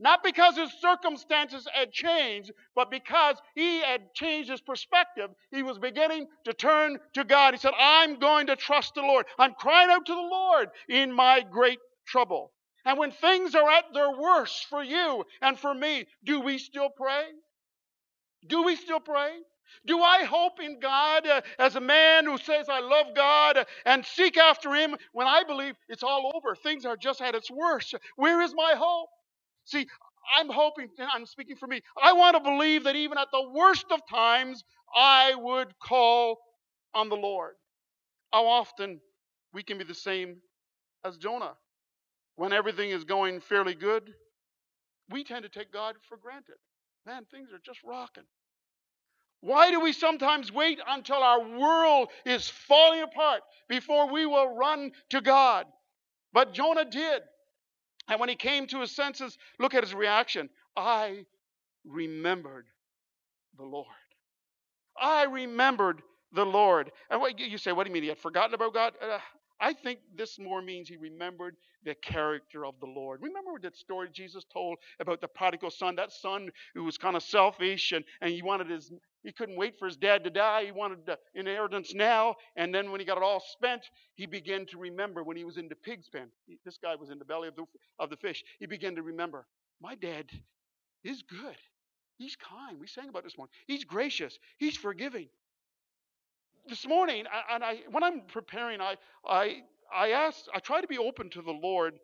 Not 0.00 0.24
because 0.24 0.56
his 0.56 0.72
circumstances 0.80 1.68
had 1.74 1.92
changed, 1.92 2.52
but 2.74 2.90
because 2.90 3.36
he 3.54 3.80
had 3.80 4.14
changed 4.14 4.50
his 4.50 4.62
perspective. 4.62 5.30
He 5.52 5.62
was 5.62 5.78
beginning 5.78 6.26
to 6.46 6.54
turn 6.54 6.98
to 7.14 7.24
God. 7.24 7.54
He 7.54 7.60
said, 7.60 7.74
I'm 7.78 8.18
going 8.18 8.48
to 8.48 8.56
trust 8.56 8.94
the 8.94 9.02
Lord. 9.02 9.26
I'm 9.38 9.54
crying 9.54 9.90
out 9.90 10.06
to 10.06 10.14
the 10.14 10.20
Lord 10.20 10.70
in 10.88 11.12
my 11.12 11.42
great 11.50 11.78
trouble. 12.06 12.52
And 12.86 12.98
when 12.98 13.12
things 13.12 13.54
are 13.54 13.70
at 13.70 13.84
their 13.94 14.10
worst 14.10 14.66
for 14.70 14.82
you 14.82 15.24
and 15.42 15.58
for 15.58 15.74
me, 15.74 16.06
do 16.24 16.40
we 16.40 16.58
still 16.58 16.90
pray? 16.90 17.24
Do 18.48 18.64
we 18.64 18.76
still 18.76 19.00
pray? 19.00 19.32
Do 19.86 20.00
I 20.02 20.24
hope 20.24 20.60
in 20.60 20.80
God 20.80 21.26
uh, 21.26 21.42
as 21.58 21.76
a 21.76 21.80
man 21.80 22.26
who 22.26 22.38
says, 22.38 22.68
I 22.68 22.80
love 22.80 23.08
God 23.14 23.58
uh, 23.58 23.64
and 23.86 24.04
seek 24.04 24.36
after 24.38 24.74
Him 24.74 24.96
when 25.12 25.26
I 25.26 25.44
believe 25.44 25.74
it's 25.88 26.02
all 26.02 26.32
over? 26.34 26.56
Things 26.56 26.84
are 26.84 26.96
just 26.96 27.20
at 27.20 27.34
its 27.36 27.50
worst. 27.50 27.94
Where 28.16 28.42
is 28.42 28.54
my 28.54 28.74
hope? 28.76 29.10
See, 29.70 29.86
I'm 30.36 30.48
hoping, 30.48 30.88
I'm 31.12 31.26
speaking 31.26 31.56
for 31.56 31.66
me, 31.66 31.80
I 32.02 32.12
want 32.12 32.36
to 32.36 32.42
believe 32.42 32.84
that 32.84 32.96
even 32.96 33.18
at 33.18 33.28
the 33.32 33.50
worst 33.54 33.86
of 33.92 34.00
times, 34.08 34.64
I 34.94 35.34
would 35.36 35.68
call 35.80 36.38
on 36.94 37.08
the 37.08 37.16
Lord. 37.16 37.54
How 38.32 38.46
often 38.46 39.00
we 39.52 39.62
can 39.62 39.78
be 39.78 39.84
the 39.84 39.94
same 39.94 40.36
as 41.04 41.16
Jonah. 41.16 41.54
When 42.36 42.52
everything 42.52 42.90
is 42.90 43.04
going 43.04 43.40
fairly 43.40 43.74
good, 43.74 44.14
we 45.10 45.24
tend 45.24 45.42
to 45.44 45.48
take 45.48 45.72
God 45.72 45.96
for 46.08 46.16
granted. 46.16 46.56
Man, 47.06 47.24
things 47.30 47.50
are 47.52 47.60
just 47.64 47.80
rocking. 47.84 48.24
Why 49.40 49.70
do 49.70 49.80
we 49.80 49.92
sometimes 49.92 50.52
wait 50.52 50.80
until 50.86 51.16
our 51.16 51.40
world 51.40 52.08
is 52.26 52.48
falling 52.48 53.02
apart 53.02 53.40
before 53.68 54.10
we 54.12 54.26
will 54.26 54.54
run 54.54 54.92
to 55.10 55.20
God? 55.20 55.66
But 56.32 56.52
Jonah 56.54 56.84
did. 56.84 57.22
And 58.10 58.18
when 58.18 58.28
he 58.28 58.34
came 58.34 58.66
to 58.66 58.80
his 58.80 58.94
senses, 58.94 59.38
look 59.58 59.72
at 59.72 59.84
his 59.84 59.94
reaction. 59.94 60.50
I 60.76 61.24
remembered 61.84 62.66
the 63.56 63.64
Lord. 63.64 63.86
I 65.00 65.24
remembered 65.24 66.02
the 66.32 66.44
Lord. 66.44 66.90
And 67.08 67.20
what, 67.20 67.38
you 67.38 67.56
say, 67.56 67.72
what 67.72 67.84
do 67.84 67.90
you 67.90 67.94
mean? 67.94 68.02
He 68.02 68.08
had 68.08 68.18
forgotten 68.18 68.52
about 68.52 68.74
God? 68.74 68.94
Uh, 69.00 69.18
I 69.60 69.74
think 69.74 70.00
this 70.16 70.38
more 70.38 70.60
means 70.60 70.88
he 70.88 70.96
remembered 70.96 71.56
the 71.84 71.94
character 71.94 72.66
of 72.66 72.74
the 72.80 72.86
Lord. 72.86 73.20
Remember 73.22 73.52
that 73.62 73.76
story 73.76 74.08
Jesus 74.12 74.44
told 74.52 74.78
about 74.98 75.20
the 75.20 75.28
prodigal 75.28 75.70
son, 75.70 75.96
that 75.96 76.12
son 76.12 76.50
who 76.74 76.84
was 76.84 76.98
kind 76.98 77.16
of 77.16 77.22
selfish 77.22 77.92
and, 77.92 78.04
and 78.20 78.32
he 78.32 78.42
wanted 78.42 78.70
his 78.70 78.90
he 79.22 79.32
couldn't 79.32 79.56
wait 79.56 79.78
for 79.78 79.86
his 79.86 79.96
dad 79.96 80.24
to 80.24 80.30
die. 80.30 80.64
He 80.64 80.72
wanted 80.72 80.98
inheritance 81.34 81.92
now. 81.94 82.36
And 82.56 82.74
then 82.74 82.90
when 82.90 83.00
he 83.00 83.06
got 83.06 83.18
it 83.18 83.22
all 83.22 83.42
spent, 83.52 83.82
he 84.14 84.26
began 84.26 84.66
to 84.66 84.78
remember 84.78 85.22
when 85.22 85.36
he 85.36 85.44
was 85.44 85.58
in 85.58 85.68
the 85.68 85.74
pig's 85.74 86.08
pen. 86.08 86.28
This 86.64 86.78
guy 86.78 86.94
was 86.94 87.10
in 87.10 87.18
the 87.18 87.24
belly 87.24 87.48
of 87.48 87.56
the, 87.56 87.64
of 87.98 88.10
the 88.10 88.16
fish. 88.16 88.42
He 88.58 88.66
began 88.66 88.94
to 88.96 89.02
remember, 89.02 89.46
my 89.80 89.94
dad 89.94 90.30
is 91.04 91.22
good. 91.22 91.56
He's 92.16 92.36
kind. 92.36 92.78
We 92.80 92.86
sang 92.86 93.08
about 93.08 93.24
this 93.24 93.36
morning. 93.36 93.52
He's 93.66 93.84
gracious. 93.84 94.38
He's 94.58 94.76
forgiving. 94.76 95.28
This 96.68 96.86
morning, 96.86 97.24
and 97.50 97.64
I, 97.64 97.80
when 97.90 98.02
I'm 98.02 98.22
preparing, 98.28 98.80
I, 98.80 98.96
I, 99.26 99.62
I 99.94 100.10
asked, 100.10 100.48
I 100.54 100.60
try 100.60 100.80
to 100.80 100.86
be 100.86 100.98
open 100.98 101.30
to 101.30 101.42
the 101.42 101.52
Lord 101.52 101.94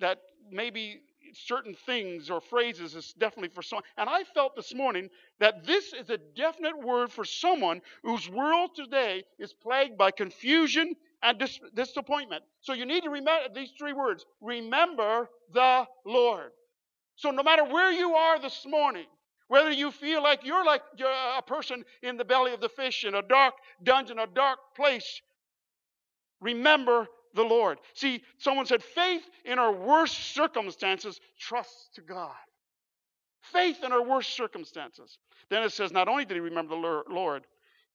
that 0.00 0.18
maybe 0.50 1.00
certain 1.34 1.74
things 1.86 2.30
or 2.30 2.40
phrases 2.40 2.94
is 2.94 3.12
definitely 3.14 3.50
for 3.50 3.62
someone. 3.62 3.84
And 3.96 4.08
I 4.08 4.24
felt 4.24 4.56
this 4.56 4.74
morning 4.74 5.10
that 5.40 5.64
this 5.64 5.92
is 5.92 6.10
a 6.10 6.18
definite 6.18 6.78
word 6.78 7.12
for 7.12 7.24
someone 7.24 7.82
whose 8.02 8.28
world 8.28 8.70
today 8.76 9.24
is 9.38 9.52
plagued 9.52 9.98
by 9.98 10.10
confusion 10.10 10.94
and 11.22 11.38
dis- 11.38 11.60
disappointment. 11.74 12.44
So 12.60 12.72
you 12.72 12.86
need 12.86 13.04
to 13.04 13.10
remember 13.10 13.52
these 13.54 13.72
three 13.78 13.92
words 13.92 14.24
remember 14.40 15.28
the 15.52 15.86
Lord. 16.04 16.52
So 17.16 17.30
no 17.30 17.42
matter 17.42 17.64
where 17.64 17.90
you 17.92 18.14
are 18.14 18.40
this 18.40 18.64
morning, 18.66 19.06
whether 19.48 19.70
you 19.70 19.90
feel 19.90 20.22
like 20.22 20.44
you're 20.44 20.64
like 20.64 20.82
uh, 21.02 21.38
a 21.38 21.42
person 21.46 21.84
in 22.02 22.16
the 22.16 22.24
belly 22.24 22.52
of 22.52 22.60
the 22.60 22.68
fish 22.68 23.04
in 23.04 23.14
a 23.14 23.22
dark 23.22 23.54
dungeon, 23.82 24.18
a 24.18 24.26
dark 24.26 24.58
place, 24.76 25.20
remember 26.40 27.08
the 27.34 27.42
Lord. 27.42 27.78
See, 27.94 28.22
someone 28.38 28.66
said, 28.66 28.82
faith 28.82 29.22
in 29.44 29.58
our 29.58 29.72
worst 29.72 30.34
circumstances 30.34 31.20
trusts 31.38 31.88
to 31.94 32.00
God. 32.00 32.34
Faith 33.52 33.82
in 33.84 33.92
our 33.92 34.02
worst 34.02 34.34
circumstances. 34.34 35.18
Then 35.48 35.62
it 35.62 35.72
says, 35.72 35.92
not 35.92 36.08
only 36.08 36.24
did 36.24 36.34
he 36.34 36.40
remember 36.40 36.74
the 36.74 37.12
Lord, 37.12 37.44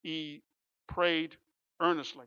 he 0.02 0.42
prayed 0.88 1.36
earnestly. 1.80 2.26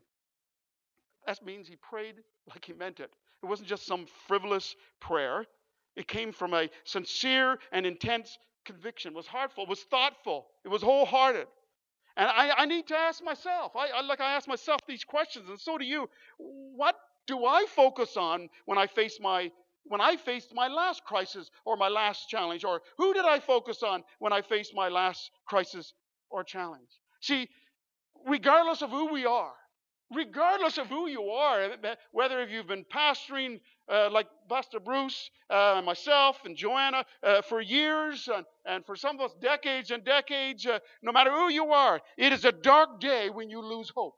That 1.25 1.43
means 1.45 1.67
he 1.67 1.75
prayed 1.75 2.15
like 2.49 2.63
he 2.65 2.73
meant 2.73 2.99
it. 2.99 3.11
It 3.43 3.45
wasn't 3.45 3.67
just 3.67 3.85
some 3.85 4.05
frivolous 4.27 4.75
prayer. 4.99 5.45
It 5.95 6.07
came 6.07 6.31
from 6.31 6.53
a 6.53 6.69
sincere 6.85 7.59
and 7.71 7.85
intense 7.85 8.37
conviction. 8.65 9.13
It 9.13 9.15
was 9.15 9.27
heartful, 9.27 9.63
it 9.63 9.69
was 9.69 9.83
thoughtful, 9.83 10.47
it 10.63 10.69
was 10.69 10.81
wholehearted. 10.81 11.47
And 12.17 12.27
I, 12.27 12.51
I 12.57 12.65
need 12.65 12.88
to 12.88 12.97
ask 12.97 13.24
myself, 13.24 13.75
I, 13.75 13.89
I, 13.95 14.01
like 14.01 14.19
I 14.19 14.33
ask 14.33 14.47
myself 14.47 14.81
these 14.88 15.03
questions, 15.03 15.47
and 15.50 15.59
so 15.59 15.77
do 15.77 15.86
you. 15.86 16.09
What 16.38 16.95
do 17.27 17.45
I 17.45 17.65
focus 17.75 18.17
on 18.17 18.50
when 18.65 18.79
I 18.79 18.88
face 18.88 19.19
my 19.21 19.51
when 19.83 20.01
I 20.01 20.17
faced 20.17 20.53
my 20.53 20.67
last 20.67 21.03
crisis 21.05 21.50
or 21.63 21.77
my 21.77 21.88
last 21.88 22.27
challenge? 22.27 22.65
Or 22.65 22.81
who 22.97 23.13
did 23.13 23.24
I 23.24 23.39
focus 23.39 23.83
on 23.83 24.03
when 24.19 24.33
I 24.33 24.41
faced 24.41 24.74
my 24.75 24.89
last 24.89 25.29
crisis 25.47 25.93
or 26.29 26.43
challenge? 26.43 26.89
See, 27.21 27.47
regardless 28.25 28.81
of 28.81 28.89
who 28.89 29.13
we 29.13 29.25
are, 29.25 29.53
regardless 30.13 30.77
of 30.77 30.87
who 30.87 31.07
you 31.07 31.23
are, 31.29 31.69
whether 32.11 32.45
you've 32.47 32.67
been 32.67 32.85
pastoring 32.85 33.59
uh, 33.89 34.09
like 34.11 34.27
Pastor 34.49 34.79
Bruce, 34.79 35.29
uh, 35.49 35.81
myself, 35.83 36.37
and 36.45 36.55
Joanna 36.55 37.05
uh, 37.23 37.41
for 37.41 37.61
years, 37.61 38.29
and, 38.33 38.45
and, 38.65 38.85
for 38.85 38.95
some 38.95 39.19
of 39.19 39.31
us 39.31 39.35
decades 39.41 39.91
and 39.91 40.03
decades, 40.03 40.65
uh, 40.65 40.79
no 41.01 41.11
matter 41.11 41.31
who 41.31 41.49
you 41.49 41.71
are, 41.71 42.01
it 42.17 42.33
is 42.33 42.45
a 42.45 42.51
dark 42.51 42.99
day 42.99 43.29
when 43.29 43.49
you 43.49 43.61
lose 43.61 43.89
hope. 43.95 44.15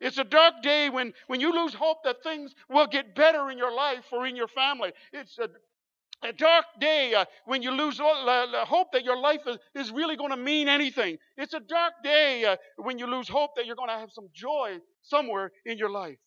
It's 0.00 0.18
a 0.18 0.24
dark 0.24 0.62
day 0.62 0.90
when, 0.90 1.12
when 1.28 1.40
you 1.40 1.52
lose 1.52 1.74
hope 1.74 1.98
that 2.04 2.22
things 2.22 2.54
will 2.68 2.86
get 2.86 3.14
better 3.14 3.50
in 3.50 3.58
your 3.58 3.72
life 3.72 4.04
or 4.12 4.26
in 4.26 4.36
your 4.36 4.48
family. 4.48 4.92
It's 5.12 5.38
a, 5.38 5.48
a 6.24 6.32
dark 6.32 6.64
day 6.80 7.14
uh, 7.14 7.24
when 7.44 7.62
you 7.62 7.70
lose 7.70 8.00
uh, 8.00 8.64
hope 8.64 8.92
that 8.92 9.04
your 9.04 9.18
life 9.18 9.42
is, 9.46 9.58
is 9.74 9.90
really 9.92 10.16
going 10.16 10.30
to 10.30 10.36
mean 10.36 10.68
anything. 10.68 11.18
It's 11.36 11.54
a 11.54 11.60
dark 11.60 11.92
day 12.02 12.44
uh, 12.44 12.56
when 12.76 12.98
you 12.98 13.06
lose 13.06 13.28
hope 13.28 13.50
that 13.56 13.66
you're 13.66 13.76
going 13.76 13.90
to 13.90 13.98
have 13.98 14.10
some 14.10 14.28
joy 14.32 14.78
somewhere 15.02 15.52
in 15.66 15.76
your 15.78 15.90
life. 15.90 16.18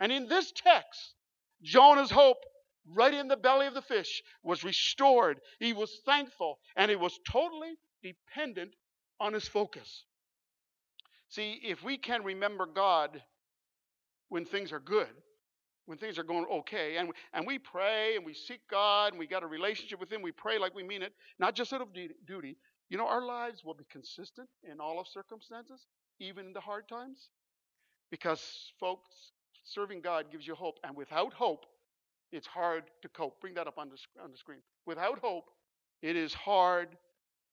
And 0.00 0.10
in 0.10 0.28
this 0.28 0.52
text, 0.52 1.14
Jonah's 1.62 2.10
hope, 2.10 2.38
right 2.84 3.14
in 3.14 3.28
the 3.28 3.36
belly 3.36 3.68
of 3.68 3.74
the 3.74 3.82
fish, 3.82 4.22
was 4.42 4.64
restored. 4.64 5.38
He 5.60 5.72
was 5.72 6.00
thankful, 6.04 6.58
and 6.76 6.90
he 6.90 6.96
was 6.96 7.18
totally 7.30 7.74
dependent 8.02 8.72
on 9.20 9.32
his 9.32 9.46
focus. 9.46 10.04
See, 11.28 11.60
if 11.62 11.84
we 11.84 11.96
can 11.96 12.24
remember 12.24 12.66
God 12.66 13.22
when 14.28 14.44
things 14.44 14.72
are 14.72 14.80
good, 14.80 15.08
when 15.86 15.98
things 15.98 16.18
are 16.18 16.22
going 16.22 16.46
okay, 16.50 16.96
and, 16.96 17.10
and 17.32 17.46
we 17.46 17.58
pray 17.58 18.16
and 18.16 18.24
we 18.24 18.34
seek 18.34 18.60
God 18.70 19.12
and 19.12 19.18
we 19.18 19.26
got 19.26 19.42
a 19.42 19.46
relationship 19.46 19.98
with 19.98 20.10
Him, 20.10 20.22
we 20.22 20.32
pray 20.32 20.58
like 20.58 20.74
we 20.74 20.82
mean 20.82 21.02
it, 21.02 21.12
not 21.38 21.54
just 21.54 21.72
out 21.72 21.80
of 21.80 21.88
duty, 21.92 22.56
you 22.92 22.98
know, 22.98 23.06
our 23.06 23.24
lives 23.24 23.64
will 23.64 23.74
be 23.74 23.86
consistent 23.90 24.48
in 24.70 24.78
all 24.78 25.00
of 25.00 25.08
circumstances, 25.08 25.86
even 26.20 26.46
in 26.46 26.52
the 26.52 26.60
hard 26.60 26.86
times. 26.88 27.30
Because, 28.10 28.72
folks, 28.78 29.08
serving 29.64 30.02
God 30.02 30.26
gives 30.30 30.46
you 30.46 30.54
hope. 30.54 30.78
And 30.84 30.94
without 30.94 31.32
hope, 31.32 31.64
it's 32.32 32.46
hard 32.46 32.84
to 33.00 33.08
cope. 33.08 33.40
Bring 33.40 33.54
that 33.54 33.66
up 33.66 33.78
on 33.78 33.88
the, 33.88 33.96
on 34.22 34.30
the 34.30 34.36
screen. 34.36 34.58
Without 34.84 35.18
hope, 35.20 35.50
it 36.02 36.16
is 36.16 36.34
hard 36.34 36.88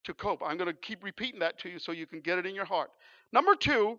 to 0.03 0.13
cope. 0.13 0.41
I'm 0.45 0.57
going 0.57 0.67
to 0.67 0.73
keep 0.81 1.05
repeating 1.05 1.39
that 1.39 1.57
to 1.59 1.69
you 1.69 1.79
so 1.79 1.93
you 1.93 2.05
can 2.05 2.19
get 2.19 2.37
it 2.37 2.45
in 2.45 2.53
your 2.53 2.65
heart. 2.65 2.91
Number 3.31 3.55
two, 3.55 3.97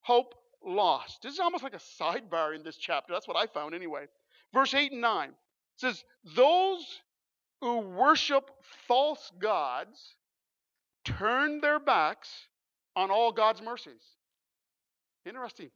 hope 0.00 0.34
lost. 0.64 1.22
This 1.22 1.34
is 1.34 1.40
almost 1.40 1.62
like 1.62 1.74
a 1.74 1.78
sidebar 2.02 2.54
in 2.54 2.62
this 2.62 2.76
chapter. 2.76 3.12
That's 3.12 3.28
what 3.28 3.36
I 3.36 3.46
found 3.46 3.74
anyway. 3.74 4.06
Verse 4.52 4.74
8 4.74 4.92
and 4.92 5.00
9 5.00 5.30
says, 5.76 6.04
Those 6.36 7.00
who 7.60 7.80
worship 7.80 8.50
false 8.88 9.30
gods 9.38 10.16
turn 11.04 11.60
their 11.60 11.78
backs 11.78 12.28
on 12.96 13.10
all 13.10 13.32
God's 13.32 13.62
mercies. 13.62 14.02
Interesting. 15.26 15.70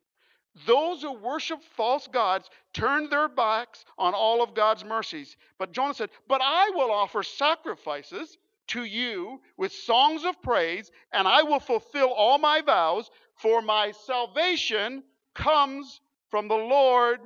Those 0.66 1.02
who 1.02 1.12
worship 1.12 1.62
false 1.76 2.06
gods 2.06 2.48
turn 2.72 3.08
their 3.08 3.28
backs 3.28 3.84
on 3.98 4.14
all 4.14 4.42
of 4.42 4.54
God's 4.54 4.84
mercies. 4.84 5.36
But 5.58 5.72
Jonah 5.72 5.94
said, 5.94 6.10
But 6.28 6.40
I 6.42 6.70
will 6.74 6.92
offer 6.92 7.22
sacrifices 7.22 8.38
to 8.68 8.84
you 8.84 9.40
with 9.56 9.72
songs 9.72 10.24
of 10.24 10.40
praise, 10.42 10.90
and 11.12 11.28
I 11.28 11.42
will 11.42 11.60
fulfill 11.60 12.08
all 12.08 12.38
my 12.38 12.60
vows, 12.62 13.10
for 13.36 13.62
my 13.62 13.92
salvation 14.06 15.02
comes 15.34 16.00
from 16.30 16.48
the 16.48 16.54
Lord 16.54 17.20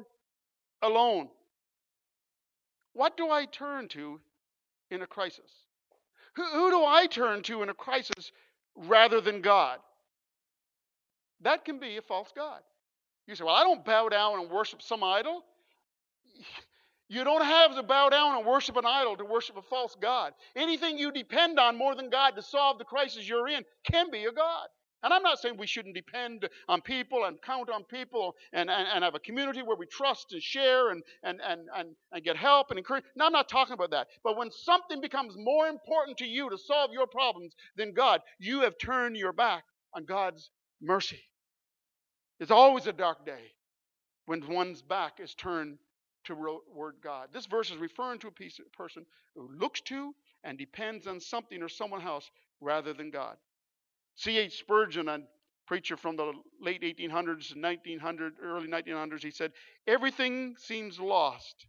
alone. 0.82 1.28
What 2.92 3.16
do 3.16 3.30
I 3.30 3.44
turn 3.44 3.88
to 3.88 4.20
in 4.90 5.02
a 5.02 5.06
crisis? 5.06 5.50
Who, 6.34 6.44
who 6.44 6.70
do 6.70 6.84
I 6.84 7.06
turn 7.06 7.42
to 7.44 7.62
in 7.62 7.68
a 7.68 7.74
crisis 7.74 8.32
rather 8.74 9.20
than 9.20 9.40
God? 9.40 9.78
That 11.42 11.64
can 11.64 11.78
be 11.78 11.96
a 11.96 12.02
false 12.02 12.32
God. 12.34 12.60
You 13.26 13.34
say, 13.34 13.44
Well, 13.44 13.54
I 13.54 13.62
don't 13.62 13.84
bow 13.84 14.08
down 14.08 14.40
and 14.40 14.50
worship 14.50 14.82
some 14.82 15.04
idol. 15.04 15.44
You 17.08 17.24
don't 17.24 17.44
have 17.44 17.74
to 17.74 17.82
bow 17.82 18.10
down 18.10 18.36
and 18.36 18.46
worship 18.46 18.76
an 18.76 18.84
idol 18.84 19.16
to 19.16 19.24
worship 19.24 19.56
a 19.56 19.62
false 19.62 19.96
God. 20.00 20.32
Anything 20.54 20.98
you 20.98 21.10
depend 21.10 21.58
on 21.58 21.76
more 21.76 21.94
than 21.94 22.10
God 22.10 22.36
to 22.36 22.42
solve 22.42 22.78
the 22.78 22.84
crisis 22.84 23.26
you're 23.26 23.48
in 23.48 23.64
can 23.90 24.10
be 24.10 24.24
a 24.24 24.32
God. 24.32 24.68
And 25.02 25.14
I'm 25.14 25.22
not 25.22 25.38
saying 25.38 25.56
we 25.56 25.66
shouldn't 25.66 25.94
depend 25.94 26.48
on 26.68 26.80
people 26.80 27.24
and 27.24 27.40
count 27.40 27.70
on 27.70 27.84
people 27.84 28.34
and, 28.52 28.68
and, 28.68 28.88
and 28.92 29.04
have 29.04 29.14
a 29.14 29.20
community 29.20 29.62
where 29.62 29.76
we 29.76 29.86
trust 29.86 30.32
and 30.32 30.42
share 30.42 30.90
and, 30.90 31.02
and, 31.22 31.40
and, 31.40 31.60
and, 31.76 31.90
and 32.12 32.24
get 32.24 32.36
help 32.36 32.70
and 32.70 32.78
encourage. 32.78 33.04
No, 33.14 33.26
I'm 33.26 33.32
not 33.32 33.48
talking 33.48 33.74
about 33.74 33.92
that. 33.92 34.08
But 34.24 34.36
when 34.36 34.50
something 34.50 35.00
becomes 35.00 35.34
more 35.36 35.68
important 35.68 36.18
to 36.18 36.26
you 36.26 36.50
to 36.50 36.58
solve 36.58 36.92
your 36.92 37.06
problems 37.06 37.54
than 37.76 37.94
God, 37.94 38.20
you 38.40 38.62
have 38.62 38.74
turned 38.76 39.16
your 39.16 39.32
back 39.32 39.62
on 39.94 40.04
God's 40.04 40.50
mercy. 40.82 41.20
It's 42.40 42.50
always 42.50 42.86
a 42.88 42.92
dark 42.92 43.24
day 43.24 43.52
when 44.26 44.46
one's 44.48 44.82
back 44.82 45.20
is 45.20 45.34
turned 45.34 45.78
toward 46.28 46.94
God. 47.02 47.28
This 47.32 47.46
verse 47.46 47.70
is 47.70 47.76
referring 47.76 48.18
to 48.20 48.28
a 48.28 48.76
person 48.76 49.06
who 49.34 49.48
looks 49.58 49.80
to 49.82 50.14
and 50.44 50.58
depends 50.58 51.06
on 51.06 51.20
something 51.20 51.62
or 51.62 51.68
someone 51.68 52.02
else 52.02 52.30
rather 52.60 52.92
than 52.92 53.10
God. 53.10 53.36
C.H. 54.16 54.58
Spurgeon, 54.58 55.08
a 55.08 55.20
preacher 55.66 55.96
from 55.96 56.16
the 56.16 56.32
late 56.60 56.82
1800s, 56.82 57.56
1900, 57.56 58.34
early 58.42 58.68
1900s, 58.68 59.22
he 59.22 59.30
said, 59.30 59.52
Everything 59.86 60.56
seems 60.58 60.98
lost, 60.98 61.66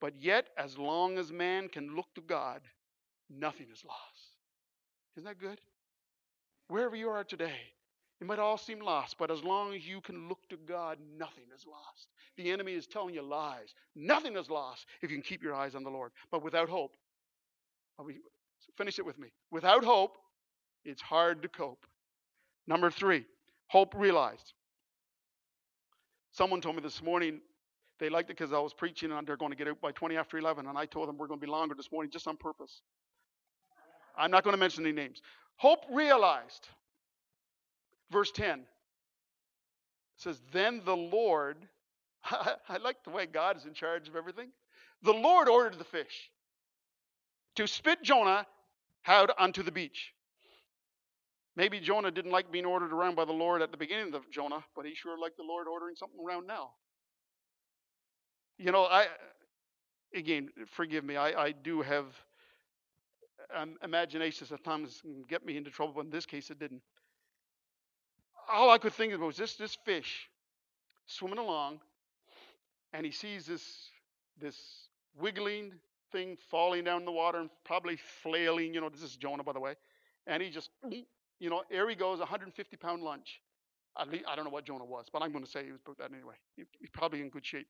but 0.00 0.14
yet, 0.20 0.48
as 0.58 0.76
long 0.76 1.16
as 1.18 1.32
man 1.32 1.68
can 1.68 1.94
look 1.94 2.12
to 2.16 2.20
God, 2.20 2.60
nothing 3.30 3.66
is 3.72 3.84
lost. 3.84 4.36
Isn't 5.16 5.26
that 5.26 5.38
good? 5.38 5.60
Wherever 6.68 6.96
you 6.96 7.08
are 7.10 7.24
today, 7.24 7.60
it 8.20 8.26
might 8.26 8.38
all 8.38 8.56
seem 8.56 8.80
lost, 8.80 9.16
but 9.18 9.30
as 9.30 9.42
long 9.42 9.74
as 9.74 9.86
you 9.86 10.00
can 10.00 10.28
look 10.28 10.48
to 10.48 10.56
God, 10.56 10.98
nothing 11.18 11.44
is 11.54 11.66
lost. 11.66 12.08
The 12.36 12.50
enemy 12.50 12.72
is 12.72 12.86
telling 12.86 13.14
you 13.14 13.22
lies. 13.22 13.74
Nothing 13.94 14.36
is 14.36 14.48
lost 14.48 14.86
if 15.02 15.10
you 15.10 15.16
can 15.16 15.22
keep 15.22 15.42
your 15.42 15.54
eyes 15.54 15.74
on 15.74 15.82
the 15.82 15.90
Lord. 15.90 16.12
But 16.30 16.42
without 16.42 16.68
hope, 16.68 16.96
finish 18.76 18.98
it 18.98 19.06
with 19.06 19.18
me. 19.18 19.28
Without 19.50 19.84
hope, 19.84 20.16
it's 20.84 21.02
hard 21.02 21.42
to 21.42 21.48
cope. 21.48 21.86
Number 22.66 22.90
three, 22.90 23.24
hope 23.66 23.94
realized. 23.96 24.52
Someone 26.30 26.60
told 26.60 26.76
me 26.76 26.82
this 26.82 27.02
morning 27.02 27.40
they 27.98 28.08
liked 28.08 28.30
it 28.30 28.36
because 28.36 28.52
I 28.52 28.58
was 28.58 28.74
preaching 28.74 29.12
and 29.12 29.26
they're 29.26 29.36
going 29.36 29.52
to 29.52 29.56
get 29.56 29.68
out 29.68 29.80
by 29.80 29.92
20 29.92 30.16
after 30.16 30.38
11. 30.38 30.66
And 30.66 30.76
I 30.76 30.86
told 30.86 31.08
them 31.08 31.16
we're 31.16 31.28
going 31.28 31.40
to 31.40 31.46
be 31.46 31.50
longer 31.50 31.74
this 31.74 31.92
morning 31.92 32.10
just 32.10 32.26
on 32.26 32.36
purpose. 32.36 32.82
I'm 34.16 34.30
not 34.30 34.44
going 34.44 34.54
to 34.54 34.58
mention 34.58 34.84
any 34.84 34.94
names. 34.94 35.22
Hope 35.56 35.84
realized. 35.92 36.68
Verse 38.14 38.30
10 38.30 38.60
says, 40.16 40.40
Then 40.52 40.82
the 40.84 40.96
Lord, 40.96 41.56
I 42.24 42.76
like 42.80 43.02
the 43.02 43.10
way 43.10 43.26
God 43.26 43.56
is 43.56 43.66
in 43.66 43.74
charge 43.74 44.06
of 44.06 44.14
everything. 44.14 44.50
The 45.02 45.12
Lord 45.12 45.48
ordered 45.48 45.80
the 45.80 45.84
fish 45.84 46.30
to 47.56 47.66
spit 47.66 48.04
Jonah 48.04 48.46
out 49.08 49.30
onto 49.36 49.64
the 49.64 49.72
beach. 49.72 50.12
Maybe 51.56 51.80
Jonah 51.80 52.12
didn't 52.12 52.30
like 52.30 52.52
being 52.52 52.64
ordered 52.64 52.92
around 52.92 53.16
by 53.16 53.24
the 53.24 53.32
Lord 53.32 53.62
at 53.62 53.72
the 53.72 53.76
beginning 53.76 54.14
of 54.14 54.30
Jonah, 54.30 54.64
but 54.76 54.86
he 54.86 54.94
sure 54.94 55.18
liked 55.18 55.36
the 55.36 55.42
Lord 55.42 55.66
ordering 55.66 55.96
something 55.96 56.20
around 56.24 56.46
now. 56.46 56.70
You 58.58 58.70
know, 58.70 58.84
I 58.84 59.06
again, 60.14 60.50
forgive 60.68 61.04
me, 61.04 61.16
I, 61.16 61.46
I 61.46 61.50
do 61.50 61.82
have 61.82 62.06
um, 63.56 63.74
imaginations 63.82 64.52
at 64.52 64.62
times 64.62 65.02
get 65.28 65.44
me 65.44 65.56
into 65.56 65.70
trouble, 65.70 65.94
but 65.96 66.04
in 66.04 66.10
this 66.10 66.26
case 66.26 66.50
it 66.50 66.60
didn't. 66.60 66.80
All 68.48 68.70
I 68.70 68.78
could 68.78 68.92
think 68.92 69.12
of 69.12 69.20
was 69.20 69.36
this 69.36 69.54
this 69.54 69.76
fish 69.84 70.28
swimming 71.06 71.38
along, 71.38 71.80
and 72.92 73.04
he 73.04 73.12
sees 73.12 73.46
this 73.46 73.62
this 74.40 74.56
wiggling 75.18 75.72
thing 76.12 76.36
falling 76.50 76.84
down 76.84 77.04
the 77.04 77.12
water 77.12 77.38
and 77.38 77.50
probably 77.64 77.96
flailing. 78.22 78.74
You 78.74 78.80
know, 78.80 78.88
this 78.88 79.02
is 79.02 79.16
Jonah, 79.16 79.42
by 79.42 79.52
the 79.52 79.60
way, 79.60 79.74
and 80.26 80.42
he 80.42 80.50
just 80.50 80.70
mm-hmm. 80.84 81.00
you 81.38 81.50
know, 81.50 81.62
here 81.70 81.88
he 81.88 81.94
goes, 81.94 82.18
150 82.18 82.76
pound 82.76 83.02
lunch. 83.02 83.40
I 83.96 84.34
don't 84.34 84.44
know 84.44 84.50
what 84.50 84.64
Jonah 84.64 84.84
was, 84.84 85.06
but 85.12 85.22
I'm 85.22 85.30
going 85.30 85.44
to 85.44 85.50
say 85.50 85.64
he 85.64 85.70
was 85.70 85.80
about 85.86 85.98
that 85.98 86.12
anyway. 86.12 86.34
He's 86.56 86.90
probably 86.92 87.20
in 87.20 87.28
good 87.28 87.46
shape. 87.46 87.68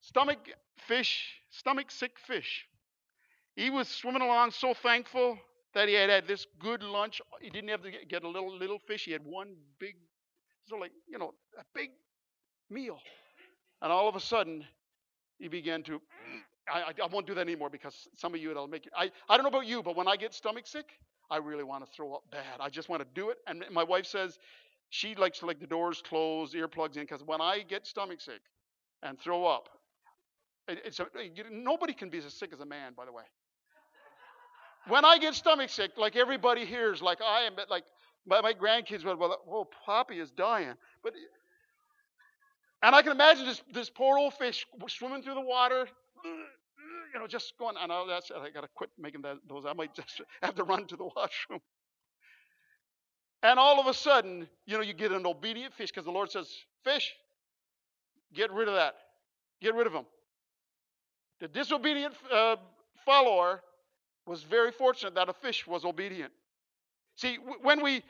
Stomach 0.00 0.40
fish, 0.76 1.36
stomach 1.50 1.90
sick 1.90 2.18
fish. 2.18 2.66
He 3.54 3.70
was 3.70 3.86
swimming 3.86 4.22
along 4.22 4.50
so 4.50 4.74
thankful 4.74 5.38
that 5.74 5.88
he 5.88 5.94
had 5.94 6.10
had 6.10 6.26
this 6.26 6.46
good 6.58 6.82
lunch. 6.82 7.20
He 7.40 7.50
didn't 7.50 7.70
have 7.70 7.82
to 7.82 7.90
get 8.08 8.24
a 8.24 8.28
little 8.28 8.56
little 8.56 8.78
fish. 8.78 9.04
He 9.04 9.12
had 9.12 9.24
one 9.24 9.54
big, 9.78 9.96
so 10.66 10.76
like 10.76 10.92
you 11.08 11.18
know, 11.18 11.34
a 11.58 11.64
big 11.74 11.90
meal. 12.70 12.98
And 13.82 13.92
all 13.92 14.08
of 14.08 14.16
a 14.16 14.20
sudden, 14.20 14.64
he 15.38 15.48
began 15.48 15.82
to. 15.84 16.00
I, 16.66 16.92
I 17.02 17.06
won't 17.12 17.26
do 17.26 17.34
that 17.34 17.42
anymore 17.42 17.68
because 17.68 18.08
some 18.16 18.34
of 18.34 18.40
you 18.40 18.50
it'll 18.50 18.68
make. 18.68 18.88
I, 18.96 19.10
I 19.28 19.36
don't 19.36 19.44
know 19.44 19.50
about 19.50 19.66
you, 19.66 19.82
but 19.82 19.96
when 19.96 20.08
I 20.08 20.16
get 20.16 20.32
stomach 20.32 20.66
sick, 20.66 20.86
I 21.30 21.36
really 21.36 21.64
want 21.64 21.84
to 21.84 21.90
throw 21.92 22.14
up 22.14 22.22
bad. 22.30 22.60
I 22.60 22.70
just 22.70 22.88
want 22.88 23.02
to 23.02 23.08
do 23.14 23.30
it. 23.30 23.38
And 23.46 23.64
my 23.70 23.84
wife 23.84 24.06
says 24.06 24.38
she 24.88 25.14
likes 25.14 25.40
to 25.40 25.46
like 25.46 25.60
the 25.60 25.66
doors 25.66 26.02
closed, 26.06 26.54
earplugs 26.54 26.96
in, 26.96 27.02
because 27.02 27.22
when 27.22 27.40
I 27.40 27.64
get 27.68 27.86
stomach 27.86 28.20
sick 28.20 28.40
and 29.02 29.18
throw 29.20 29.44
up, 29.44 29.68
it's 30.68 31.00
a, 31.00 31.06
nobody 31.50 31.92
can 31.92 32.08
be 32.08 32.18
as 32.18 32.32
sick 32.32 32.50
as 32.54 32.60
a 32.60 32.66
man, 32.66 32.92
by 32.96 33.04
the 33.04 33.12
way. 33.12 33.24
When 34.88 35.04
I 35.04 35.18
get 35.18 35.34
stomach 35.34 35.70
sick, 35.70 35.92
like 35.96 36.16
everybody 36.16 36.64
hears, 36.64 37.00
like 37.00 37.20
I 37.22 37.42
am, 37.42 37.54
like 37.70 37.84
my, 38.26 38.40
my 38.40 38.52
grandkids 38.52 39.04
went, 39.04 39.18
well, 39.18 39.38
oh, 39.48 39.68
Poppy 39.86 40.18
is 40.18 40.30
dying. 40.30 40.74
But 41.02 41.14
and 42.82 42.94
I 42.94 43.02
can 43.02 43.12
imagine 43.12 43.46
this 43.46 43.62
this 43.72 43.90
poor 43.90 44.18
old 44.18 44.34
fish 44.34 44.66
swimming 44.88 45.22
through 45.22 45.34
the 45.34 45.40
water, 45.40 45.86
you 47.14 47.20
know, 47.20 47.26
just 47.26 47.54
going, 47.58 47.76
I 47.78 47.86
know 47.86 48.06
that's, 48.08 48.30
I 48.30 48.50
got 48.50 48.62
to 48.62 48.68
quit 48.74 48.90
making 48.98 49.22
that, 49.22 49.36
those. 49.48 49.64
I 49.66 49.72
might 49.72 49.94
just 49.94 50.20
have 50.42 50.56
to 50.56 50.64
run 50.64 50.86
to 50.86 50.96
the 50.96 51.04
washroom. 51.04 51.60
And 53.42 53.58
all 53.58 53.78
of 53.78 53.86
a 53.86 53.94
sudden, 53.94 54.48
you 54.66 54.76
know, 54.76 54.82
you 54.82 54.94
get 54.94 55.12
an 55.12 55.26
obedient 55.26 55.74
fish 55.74 55.90
because 55.90 56.04
the 56.04 56.10
Lord 56.10 56.30
says, 56.30 56.48
Fish, 56.82 57.14
get 58.34 58.52
rid 58.52 58.68
of 58.68 58.74
that. 58.74 58.94
Get 59.60 59.74
rid 59.74 59.86
of 59.86 59.92
him. 59.92 60.06
The 61.40 61.48
disobedient 61.48 62.14
uh, 62.32 62.56
follower 63.04 63.60
was 64.26 64.42
very 64.42 64.72
fortunate 64.72 65.14
that 65.14 65.28
a 65.28 65.32
fish 65.32 65.66
was 65.66 65.84
obedient. 65.84 66.32
See, 67.16 67.36
when 67.62 67.82
we 67.82 68.02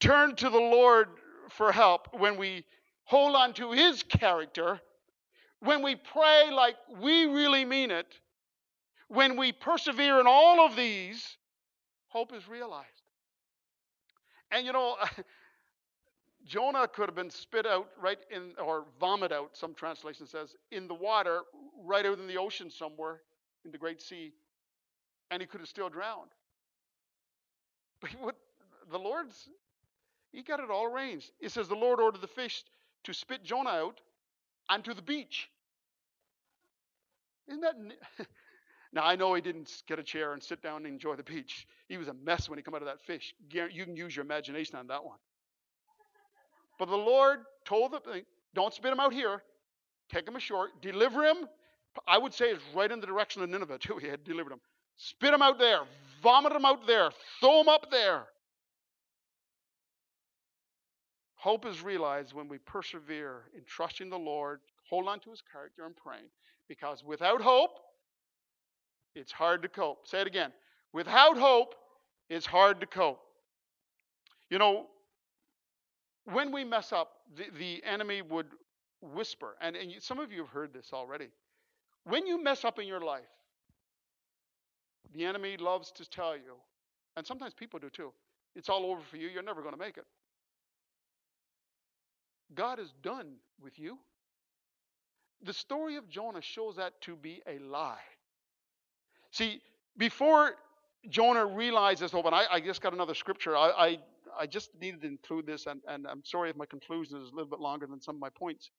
turn 0.00 0.34
to 0.36 0.50
the 0.50 0.58
Lord 0.58 1.08
for 1.50 1.72
help, 1.72 2.08
when 2.18 2.36
we 2.36 2.64
hold 3.04 3.36
on 3.36 3.52
to 3.54 3.72
his 3.72 4.02
character, 4.02 4.80
when 5.60 5.82
we 5.82 5.96
pray 5.96 6.50
like 6.52 6.76
we 7.00 7.26
really 7.26 7.64
mean 7.64 7.90
it, 7.90 8.06
when 9.08 9.36
we 9.36 9.52
persevere 9.52 10.20
in 10.20 10.26
all 10.26 10.66
of 10.66 10.74
these, 10.74 11.36
hope 12.08 12.32
is 12.34 12.48
realized. 12.48 12.86
And 14.50 14.66
you 14.66 14.72
know, 14.72 14.96
Jonah 16.44 16.88
could 16.88 17.08
have 17.08 17.14
been 17.14 17.30
spit 17.30 17.66
out 17.66 17.88
right 18.00 18.18
in, 18.30 18.52
or 18.62 18.84
vomit 19.00 19.32
out, 19.32 19.56
some 19.56 19.74
translation 19.74 20.26
says, 20.26 20.54
in 20.70 20.86
the 20.86 20.94
water, 20.94 21.40
right 21.82 22.06
out 22.06 22.18
in 22.18 22.26
the 22.26 22.36
ocean 22.36 22.70
somewhere, 22.70 23.20
in 23.64 23.72
the 23.72 23.78
Great 23.78 24.00
Sea, 24.00 24.32
and 25.30 25.40
he 25.40 25.46
could 25.46 25.60
have 25.60 25.68
still 25.68 25.88
drowned. 25.88 26.30
But 28.00 28.10
what 28.20 28.36
the 28.90 28.98
Lord's, 28.98 29.48
he 30.32 30.42
got 30.42 30.60
it 30.60 30.70
all 30.70 30.84
arranged. 30.84 31.30
It 31.40 31.50
says 31.50 31.68
the 31.68 31.74
Lord 31.74 32.00
ordered 32.00 32.20
the 32.20 32.28
fish 32.28 32.62
to 33.04 33.14
spit 33.14 33.42
Jonah 33.42 33.70
out 33.70 34.00
onto 34.68 34.94
the 34.94 35.02
beach. 35.02 35.48
Isn't 37.48 37.60
that? 37.60 37.76
now 38.92 39.04
I 39.04 39.16
know 39.16 39.34
he 39.34 39.40
didn't 39.40 39.70
get 39.86 39.98
a 39.98 40.02
chair 40.02 40.32
and 40.32 40.42
sit 40.42 40.62
down 40.62 40.78
and 40.78 40.86
enjoy 40.86 41.16
the 41.16 41.22
beach. 41.22 41.66
He 41.88 41.96
was 41.96 42.08
a 42.08 42.14
mess 42.14 42.48
when 42.48 42.58
he 42.58 42.62
came 42.62 42.74
out 42.74 42.82
of 42.82 42.88
that 42.88 43.00
fish. 43.00 43.34
You 43.50 43.84
can 43.84 43.96
use 43.96 44.14
your 44.14 44.24
imagination 44.24 44.76
on 44.76 44.88
that 44.88 45.04
one. 45.04 45.18
But 46.78 46.88
the 46.88 46.96
Lord 46.96 47.40
told 47.64 47.92
the 47.92 48.22
don't 48.54 48.72
spit 48.72 48.92
him 48.92 49.00
out 49.00 49.12
here. 49.12 49.42
take 50.10 50.26
him 50.26 50.36
ashore, 50.36 50.68
deliver 50.80 51.24
him. 51.24 51.36
I 52.06 52.18
would 52.18 52.34
say 52.34 52.46
it's 52.50 52.62
right 52.74 52.90
in 52.90 53.00
the 53.00 53.06
direction 53.06 53.42
of 53.42 53.48
Nineveh, 53.50 53.78
too. 53.78 53.98
He 54.00 54.08
had 54.08 54.24
delivered 54.24 54.52
him. 54.52 54.60
Spit 54.96 55.30
them 55.30 55.42
out 55.42 55.58
there, 55.58 55.80
vomit 56.22 56.52
them 56.52 56.64
out 56.64 56.86
there, 56.86 57.10
throw 57.40 57.58
them 57.58 57.68
up 57.68 57.90
there. 57.90 58.24
Hope 61.34 61.66
is 61.66 61.82
realized 61.82 62.32
when 62.32 62.48
we 62.48 62.58
persevere 62.58 63.44
in 63.56 63.62
trusting 63.66 64.10
the 64.10 64.18
Lord, 64.18 64.60
hold 64.88 65.06
on 65.06 65.20
to 65.20 65.30
his 65.30 65.42
character, 65.52 65.84
and 65.84 65.94
praying. 65.94 66.26
Because 66.68 67.04
without 67.04 67.40
hope, 67.40 67.78
it's 69.14 69.30
hard 69.30 69.62
to 69.62 69.68
cope. 69.68 70.08
Say 70.08 70.22
it 70.22 70.26
again. 70.26 70.52
Without 70.92 71.38
hope, 71.38 71.74
it's 72.28 72.46
hard 72.46 72.80
to 72.80 72.86
cope. 72.86 73.20
You 74.50 74.58
know, 74.58 74.86
when 76.24 76.52
we 76.52 76.64
mess 76.64 76.92
up, 76.92 77.12
the, 77.36 77.44
the 77.58 77.84
enemy 77.84 78.22
would 78.22 78.46
whisper, 79.00 79.56
and, 79.60 79.76
and 79.76 79.92
some 80.00 80.18
of 80.18 80.32
you 80.32 80.40
have 80.40 80.48
heard 80.48 80.72
this 80.72 80.90
already. 80.92 81.28
When 82.04 82.26
you 82.26 82.42
mess 82.42 82.64
up 82.64 82.78
in 82.78 82.86
your 82.86 83.00
life, 83.00 83.24
the 85.14 85.24
enemy 85.24 85.56
loves 85.56 85.92
to 85.92 86.08
tell 86.08 86.36
you, 86.36 86.54
and 87.16 87.26
sometimes 87.26 87.54
people 87.54 87.78
do 87.78 87.90
too, 87.90 88.12
it's 88.54 88.68
all 88.68 88.86
over 88.86 89.00
for 89.00 89.16
you, 89.16 89.28
you're 89.28 89.42
never 89.42 89.62
going 89.62 89.74
to 89.74 89.78
make 89.78 89.96
it. 89.96 90.04
God 92.54 92.78
is 92.78 92.92
done 93.02 93.34
with 93.60 93.78
you. 93.78 93.98
The 95.42 95.52
story 95.52 95.96
of 95.96 96.08
Jonah 96.08 96.40
shows 96.40 96.76
that 96.76 97.00
to 97.02 97.16
be 97.16 97.42
a 97.46 97.58
lie. 97.58 97.98
See, 99.30 99.60
before 99.98 100.54
Jonah 101.08 101.44
realized 101.44 102.02
oh, 102.14 102.22
but 102.22 102.32
I, 102.32 102.44
I 102.50 102.60
just 102.60 102.80
got 102.80 102.92
another 102.92 103.14
scripture. 103.14 103.56
I, 103.56 103.70
I, 103.70 103.98
I, 104.40 104.46
just 104.46 104.70
needed 104.80 105.02
to 105.02 105.06
include 105.06 105.46
this, 105.46 105.66
and, 105.66 105.80
and 105.88 106.06
I'm 106.06 106.24
sorry 106.24 106.50
if 106.50 106.56
my 106.56 106.66
conclusion 106.66 107.18
is 107.20 107.30
a 107.30 107.34
little 107.34 107.50
bit 107.50 107.60
longer 107.60 107.86
than 107.86 108.00
some 108.00 108.16
of 108.16 108.20
my 108.20 108.30
points. 108.30 108.70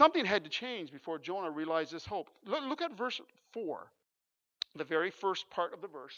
Something 0.00 0.24
had 0.24 0.44
to 0.44 0.48
change 0.48 0.90
before 0.90 1.18
Jonah 1.18 1.50
realized 1.50 1.92
this 1.92 2.06
hope. 2.06 2.30
Look, 2.46 2.64
look 2.64 2.80
at 2.80 2.96
verse 2.96 3.20
4, 3.52 3.86
the 4.74 4.84
very 4.84 5.10
first 5.10 5.50
part 5.50 5.74
of 5.74 5.82
the 5.82 5.88
verse. 5.88 6.16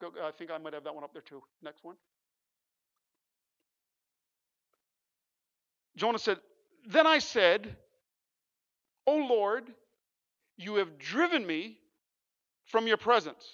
Go, 0.00 0.10
I 0.24 0.30
think 0.30 0.50
I 0.50 0.56
might 0.56 0.72
have 0.72 0.84
that 0.84 0.94
one 0.94 1.04
up 1.04 1.12
there 1.12 1.20
too. 1.20 1.42
Next 1.62 1.84
one. 1.84 1.96
Jonah 5.98 6.18
said, 6.18 6.38
Then 6.88 7.06
I 7.06 7.18
said, 7.18 7.76
O 9.06 9.16
Lord, 9.16 9.64
you 10.56 10.76
have 10.76 10.98
driven 10.98 11.46
me 11.46 11.76
from 12.68 12.86
your 12.86 12.96
presence. 12.96 13.44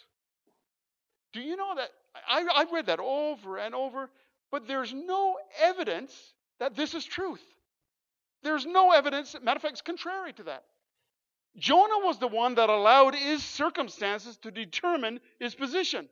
Do 1.33 1.41
you 1.41 1.57
know 1.57 1.75
that? 1.75 1.91
I, 2.29 2.47
I 2.55 2.73
read 2.73 2.87
that 2.87 3.01
over 3.01 3.59
and 3.59 3.75
over, 3.75 4.11
but 4.53 4.69
there's 4.69 4.95
no 4.95 5.39
evidence 5.61 6.15
that 6.61 6.77
this 6.77 6.95
is 6.95 7.05
truth. 7.05 7.43
There's 8.47 8.65
no 8.65 8.93
evidence, 8.93 9.35
matter 9.43 9.57
of 9.57 9.63
fact, 9.63 9.73
it's 9.73 9.83
contrary 9.83 10.33
to 10.35 10.45
that. 10.45 10.63
Jonah 11.59 12.07
was 12.07 12.21
the 12.21 12.29
one 12.29 12.55
that 12.55 12.71
allowed 12.71 13.17
his 13.17 13.43
circumstances 13.43 14.37
to 14.43 14.53
determine 14.53 15.19
his 15.41 15.57
position. 15.57 16.09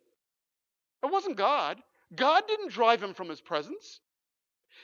It 1.05 1.13
wasn't 1.13 1.37
God. 1.37 1.81
God 2.13 2.43
didn't 2.49 2.73
drive 2.73 3.01
him 3.01 3.15
from 3.15 3.29
his 3.29 3.41
presence. 3.41 4.01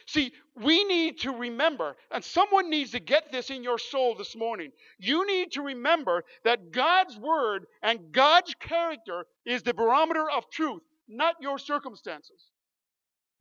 See, 0.07 0.33
we 0.63 0.85
need 0.85 1.19
to 1.23 1.33
remember, 1.33 1.97
and 2.13 2.25
someone 2.25 2.71
needs 2.71 2.93
to 2.93 3.01
get 3.01 3.33
this 3.33 3.51
in 3.51 3.65
your 3.65 3.79
soul 3.79 4.15
this 4.15 4.37
morning. 4.37 4.71
You 5.01 5.27
need 5.27 5.51
to 5.53 5.63
remember 5.63 6.23
that 6.45 6.71
God's 6.71 7.17
word 7.19 7.67
and 7.83 8.13
God's 8.13 8.55
character 8.61 9.25
is 9.45 9.65
the 9.65 9.75
barometer 9.75 10.31
of 10.31 10.49
truth, 10.51 10.83
not 11.09 11.35
your 11.41 11.59
circumstances. 11.59 12.51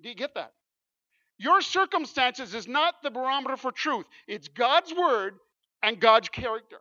Do 0.02 0.10
you 0.10 0.16
get 0.16 0.34
that? 0.34 0.54
Your 1.40 1.62
circumstances 1.62 2.54
is 2.54 2.68
not 2.68 2.96
the 3.02 3.10
barometer 3.10 3.58
for 3.58 3.72
truth. 3.72 4.06
It's 4.28 4.50
God's 4.50 4.94
word 4.94 5.36
and 5.82 6.00
God's 6.00 6.30
character. 6.30 6.78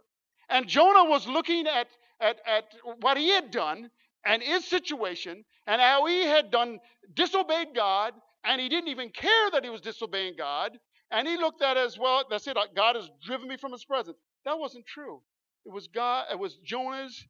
And 0.51 0.67
Jonah 0.67 1.09
was 1.09 1.27
looking 1.29 1.67
at, 1.67 1.87
at, 2.21 2.39
at 2.47 2.65
what 3.01 3.17
he 3.17 3.31
had 3.31 3.51
done 3.53 3.91
and 4.27 4.43
his 4.43 4.65
situation 4.65 5.45
and 5.67 5.81
how 5.81 6.07
he 6.07 6.23
had 6.23 6.51
done 6.51 6.81
disobeyed 7.15 7.69
God 7.75 8.15
and 8.45 8.61
he 8.61 8.69
didn't 8.69 8.89
even 8.89 9.11
care 9.11 9.51
that 9.53 9.63
he 9.63 9.71
was 9.71 9.81
disobeying 9.81 10.35
God. 10.37 10.79
And 11.11 11.27
he 11.27 11.37
looked 11.37 11.63
at 11.63 11.77
it 11.77 11.87
as 11.87 11.99
well. 11.99 12.25
That's 12.29 12.47
it. 12.47 12.57
God 12.75 12.97
has 12.97 13.09
driven 13.25 13.49
me 13.49 13.57
from 13.57 13.73
his 13.73 13.85
presence. 13.85 14.19
That 14.45 14.59
wasn't 14.59 14.87
true. 14.87 15.23
It 15.65 15.73
was 15.73 15.87
God. 15.87 16.27
It 16.33 16.39
was 16.39 16.57
Jonah's 16.65 17.27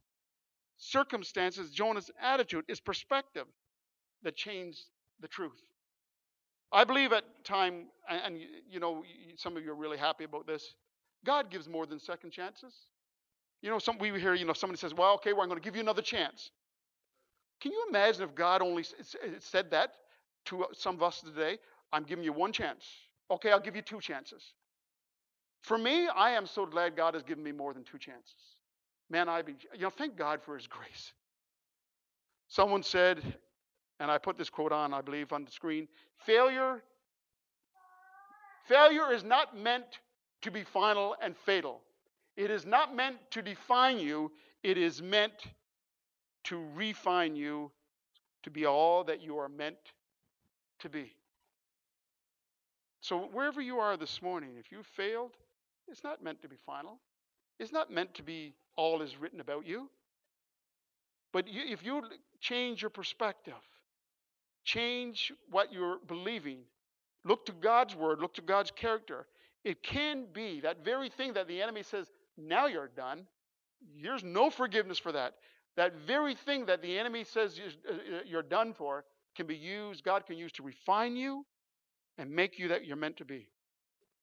circumstances, 0.78 1.70
Jonah's 1.70 2.10
attitude, 2.22 2.64
his 2.68 2.80
perspective 2.80 3.46
that 4.22 4.36
changed 4.36 4.80
the 5.20 5.28
truth. 5.28 5.60
I 6.70 6.84
believe 6.84 7.12
at 7.12 7.24
time, 7.44 7.86
and, 8.08 8.38
you 8.70 8.80
know, 8.80 9.02
some 9.36 9.56
of 9.56 9.64
you 9.64 9.70
are 9.70 9.76
really 9.76 9.96
happy 9.96 10.24
about 10.24 10.46
this. 10.46 10.74
God 11.24 11.50
gives 11.50 11.68
more 11.68 11.86
than 11.86 11.98
second 11.98 12.30
chances. 12.30 12.74
You 13.62 13.70
know, 13.70 13.78
some 13.78 13.98
we 13.98 14.08
hear, 14.20 14.34
you 14.34 14.44
know, 14.44 14.52
somebody 14.52 14.78
says, 14.78 14.94
"Well, 14.94 15.14
okay, 15.14 15.32
well, 15.32 15.42
I'm 15.42 15.48
going 15.48 15.60
to 15.60 15.64
give 15.64 15.74
you 15.74 15.82
another 15.82 16.02
chance." 16.02 16.50
Can 17.60 17.72
you 17.72 17.86
imagine 17.88 18.22
if 18.22 18.34
God 18.34 18.62
only 18.62 18.84
uh, 18.84 19.28
said 19.40 19.70
that 19.72 19.94
to 20.46 20.64
uh, 20.64 20.66
some 20.72 20.94
of 20.94 21.02
us 21.02 21.20
today, 21.20 21.58
I'm 21.92 22.04
giving 22.04 22.24
you 22.24 22.32
one 22.32 22.52
chance. 22.52 22.84
Okay, 23.30 23.50
I'll 23.50 23.60
give 23.60 23.74
you 23.74 23.82
two 23.82 24.00
chances. 24.00 24.42
For 25.62 25.76
me, 25.76 26.08
I 26.08 26.30
am 26.30 26.46
so 26.46 26.66
glad 26.66 26.96
God 26.96 27.14
has 27.14 27.24
given 27.24 27.42
me 27.42 27.50
more 27.50 27.74
than 27.74 27.82
two 27.82 27.98
chances. 27.98 28.56
Man, 29.10 29.28
I 29.28 29.42
be, 29.42 29.56
you 29.74 29.80
know, 29.80 29.90
thank 29.90 30.16
God 30.16 30.40
for 30.42 30.56
His 30.56 30.66
grace. 30.66 31.12
Someone 32.46 32.82
said, 32.82 33.20
and 34.00 34.10
I 34.10 34.18
put 34.18 34.36
this 34.36 34.50
quote 34.50 34.72
on, 34.72 34.94
I 34.94 35.00
believe, 35.00 35.32
on 35.32 35.44
the 35.44 35.50
screen 35.50 35.88
failure, 36.24 36.82
failure 38.66 39.12
is 39.12 39.24
not 39.24 39.56
meant 39.56 40.00
to 40.42 40.50
be 40.50 40.64
final 40.64 41.16
and 41.22 41.36
fatal. 41.36 41.80
It 42.36 42.50
is 42.50 42.64
not 42.64 42.94
meant 42.94 43.16
to 43.32 43.42
define 43.42 43.98
you, 43.98 44.30
it 44.62 44.78
is 44.78 45.02
meant 45.02 45.32
to 46.44 46.62
refine 46.74 47.34
you 47.34 47.70
to 48.44 48.50
be 48.50 48.66
all 48.66 49.04
that 49.04 49.22
you 49.22 49.38
are 49.38 49.48
meant 49.48 49.76
to 50.80 50.88
be. 50.88 51.12
So, 53.00 53.28
wherever 53.32 53.60
you 53.60 53.78
are 53.78 53.96
this 53.96 54.22
morning, 54.22 54.50
if 54.58 54.70
you 54.70 54.82
failed, 54.82 55.32
it's 55.88 56.04
not 56.04 56.22
meant 56.22 56.42
to 56.42 56.48
be 56.48 56.56
final. 56.66 56.98
It's 57.58 57.72
not 57.72 57.90
meant 57.90 58.14
to 58.14 58.22
be 58.22 58.54
all 58.76 59.02
is 59.02 59.16
written 59.16 59.40
about 59.40 59.66
you. 59.66 59.88
But 61.32 61.48
you, 61.48 61.62
if 61.66 61.84
you 61.84 62.02
change 62.40 62.82
your 62.82 62.90
perspective, 62.90 63.54
change 64.68 65.32
what 65.50 65.72
you're 65.72 65.98
believing, 66.06 66.58
look 67.24 67.46
to 67.46 67.52
God's 67.52 67.96
word, 67.96 68.20
look 68.20 68.34
to 68.34 68.42
God's 68.42 68.70
character, 68.70 69.26
it 69.64 69.82
can 69.82 70.26
be 70.32 70.60
that 70.60 70.84
very 70.84 71.08
thing 71.08 71.32
that 71.34 71.48
the 71.48 71.62
enemy 71.62 71.82
says, 71.82 72.06
now 72.36 72.66
you're 72.66 72.90
done. 72.96 73.26
There's 74.02 74.22
no 74.22 74.50
forgiveness 74.50 74.98
for 74.98 75.12
that. 75.12 75.34
That 75.76 75.94
very 76.06 76.34
thing 76.34 76.66
that 76.66 76.82
the 76.82 76.98
enemy 76.98 77.24
says 77.24 77.58
you're 78.26 78.40
uh, 78.40 78.48
done 78.48 78.74
for, 78.74 79.04
can 79.36 79.46
be 79.46 79.56
used, 79.56 80.04
God 80.04 80.26
can 80.26 80.36
use 80.36 80.52
to 80.52 80.62
refine 80.62 81.16
you 81.16 81.46
and 82.18 82.30
make 82.30 82.58
you 82.58 82.68
that 82.68 82.84
you're 82.84 82.96
meant 82.96 83.16
to 83.18 83.24
be. 83.24 83.48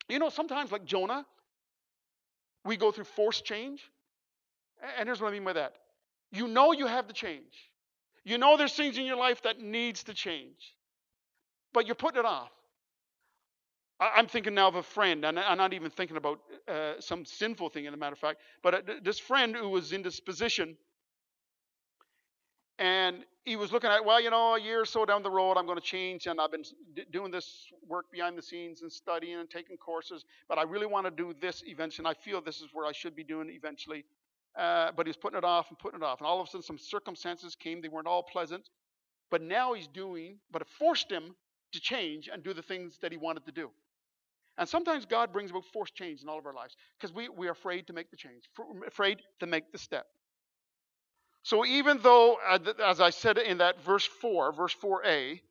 You 0.10 0.19
know, 0.19 0.29
sometimes, 0.29 0.71
like 0.71 0.86
Jonah, 0.86 1.25
we 2.63 2.77
go 2.77 2.91
through 2.91 3.05
forced 3.05 3.45
change. 3.45 3.81
And 4.97 5.08
here's 5.08 5.21
what 5.21 5.29
I 5.29 5.31
mean 5.31 5.45
by 5.45 5.53
that 5.53 5.73
you 6.31 6.47
know 6.47 6.71
you 6.71 6.86
have 6.88 7.08
to 7.08 7.13
change. 7.13 7.71
You 8.25 8.38
know 8.39 8.57
there's 8.57 8.73
things 8.73 8.97
in 8.97 9.05
your 9.05 9.17
life 9.17 9.43
that 9.43 9.61
needs 9.61 10.03
to 10.05 10.13
change, 10.13 10.75
but 11.73 11.85
you're 11.85 11.95
putting 11.95 12.19
it 12.19 12.25
off. 12.25 12.51
I'm 13.99 14.27
thinking 14.27 14.55
now 14.55 14.67
of 14.67 14.75
a 14.75 14.83
friend, 14.83 15.23
and 15.23 15.39
I'm 15.39 15.57
not 15.57 15.73
even 15.73 15.89
thinking 15.89 16.17
about 16.17 16.39
uh, 16.67 16.93
some 16.99 17.23
sinful 17.23 17.69
thing, 17.69 17.88
as 17.88 17.93
a 17.93 17.97
matter 17.97 18.13
of 18.13 18.19
fact, 18.19 18.41
but 18.61 18.73
uh, 18.73 18.81
this 19.03 19.19
friend 19.19 19.55
who 19.55 19.69
was 19.69 19.93
in 19.93 20.01
this 20.01 20.19
position 20.19 20.75
and 22.77 23.23
he 23.45 23.55
was 23.55 23.71
looking 23.71 23.89
at, 23.89 24.03
well, 24.03 24.19
you 24.21 24.29
know, 24.29 24.55
a 24.55 24.61
year 24.61 24.81
or 24.81 24.85
so 24.85 25.05
down 25.05 25.23
the 25.23 25.29
road, 25.29 25.53
I'm 25.55 25.65
going 25.65 25.77
to 25.77 25.83
change, 25.83 26.27
and 26.27 26.41
I've 26.41 26.51
been 26.51 26.63
doing 27.11 27.31
this 27.31 27.67
work 27.88 28.11
behind 28.11 28.38
the 28.38 28.41
scenes 28.41 28.81
and 28.81 28.91
studying 28.91 29.39
and 29.39 29.49
taking 29.49 29.77
courses, 29.77 30.25
but 30.49 30.57
I 30.57 30.63
really 30.63 30.88
want 30.88 31.05
to 31.05 31.11
do 31.11 31.33
this 31.39 31.63
eventually, 31.65 32.05
and 32.05 32.17
I 32.17 32.19
feel 32.19 32.41
this 32.41 32.57
is 32.59 32.67
where 32.73 32.85
I 32.85 32.91
should 32.91 33.15
be 33.15 33.23
doing 33.23 33.49
eventually. 33.49 34.03
Uh, 34.57 34.91
but 34.95 35.05
he's 35.05 35.17
putting 35.17 35.37
it 35.37 35.43
off 35.43 35.69
and 35.69 35.77
putting 35.77 35.99
it 35.99 36.03
off, 36.03 36.19
and 36.19 36.27
all 36.27 36.39
of 36.39 36.47
a 36.47 36.49
sudden, 36.49 36.63
some 36.63 36.77
circumstances 36.77 37.55
came. 37.55 37.81
They 37.81 37.89
weren't 37.89 38.07
all 38.07 38.23
pleasant, 38.23 38.69
but 39.29 39.41
now 39.41 39.73
he's 39.73 39.87
doing, 39.87 40.37
but 40.51 40.61
it 40.61 40.67
forced 40.79 41.11
him 41.11 41.35
to 41.73 41.81
change 41.81 42.29
and 42.31 42.41
do 42.41 42.53
the 42.53 42.61
things 42.61 42.97
that 43.01 43.11
he 43.11 43.17
wanted 43.17 43.45
to 43.45 43.51
do. 43.51 43.69
And 44.57 44.67
sometimes 44.69 45.05
God 45.05 45.33
brings 45.33 45.51
about 45.51 45.65
forced 45.73 45.95
change 45.95 46.21
in 46.21 46.29
all 46.29 46.39
of 46.39 46.45
our 46.45 46.53
lives 46.53 46.77
because 46.97 47.13
we, 47.13 47.27
we 47.27 47.47
are 47.47 47.51
afraid 47.51 47.87
to 47.87 47.93
make 47.93 48.09
the 48.09 48.17
change, 48.17 48.43
afraid 48.87 49.19
to 49.41 49.47
make 49.47 49.71
the 49.71 49.77
step. 49.77 50.05
So 51.43 51.65
even 51.65 51.99
though, 52.01 52.37
uh, 52.47 52.59
as 52.83 53.01
I 53.01 53.09
said 53.09 53.37
in 53.37 53.57
that 53.59 53.83
verse 53.83 54.05
4, 54.05 54.53
verse 54.53 54.75
4a, 54.81 55.41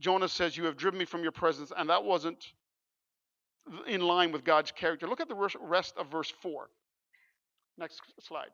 Jonah 0.00 0.28
says, 0.28 0.56
You 0.56 0.64
have 0.64 0.76
driven 0.76 0.98
me 0.98 1.04
from 1.04 1.22
your 1.22 1.32
presence, 1.32 1.72
and 1.76 1.90
that 1.90 2.04
wasn't 2.04 2.44
in 3.86 4.00
line 4.00 4.32
with 4.32 4.44
God's 4.44 4.72
character. 4.72 5.06
Look 5.06 5.20
at 5.20 5.28
the 5.28 5.48
rest 5.60 5.94
of 5.98 6.10
verse 6.10 6.32
4. 6.42 6.68
Next 7.78 8.00
slide. 8.20 8.48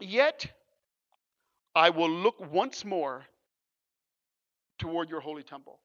Yet 0.00 0.46
I 1.74 1.90
will 1.90 2.10
look 2.10 2.36
once 2.52 2.84
more 2.84 3.24
toward 4.78 5.10
your 5.10 5.20
holy 5.20 5.42
temple. 5.42 5.80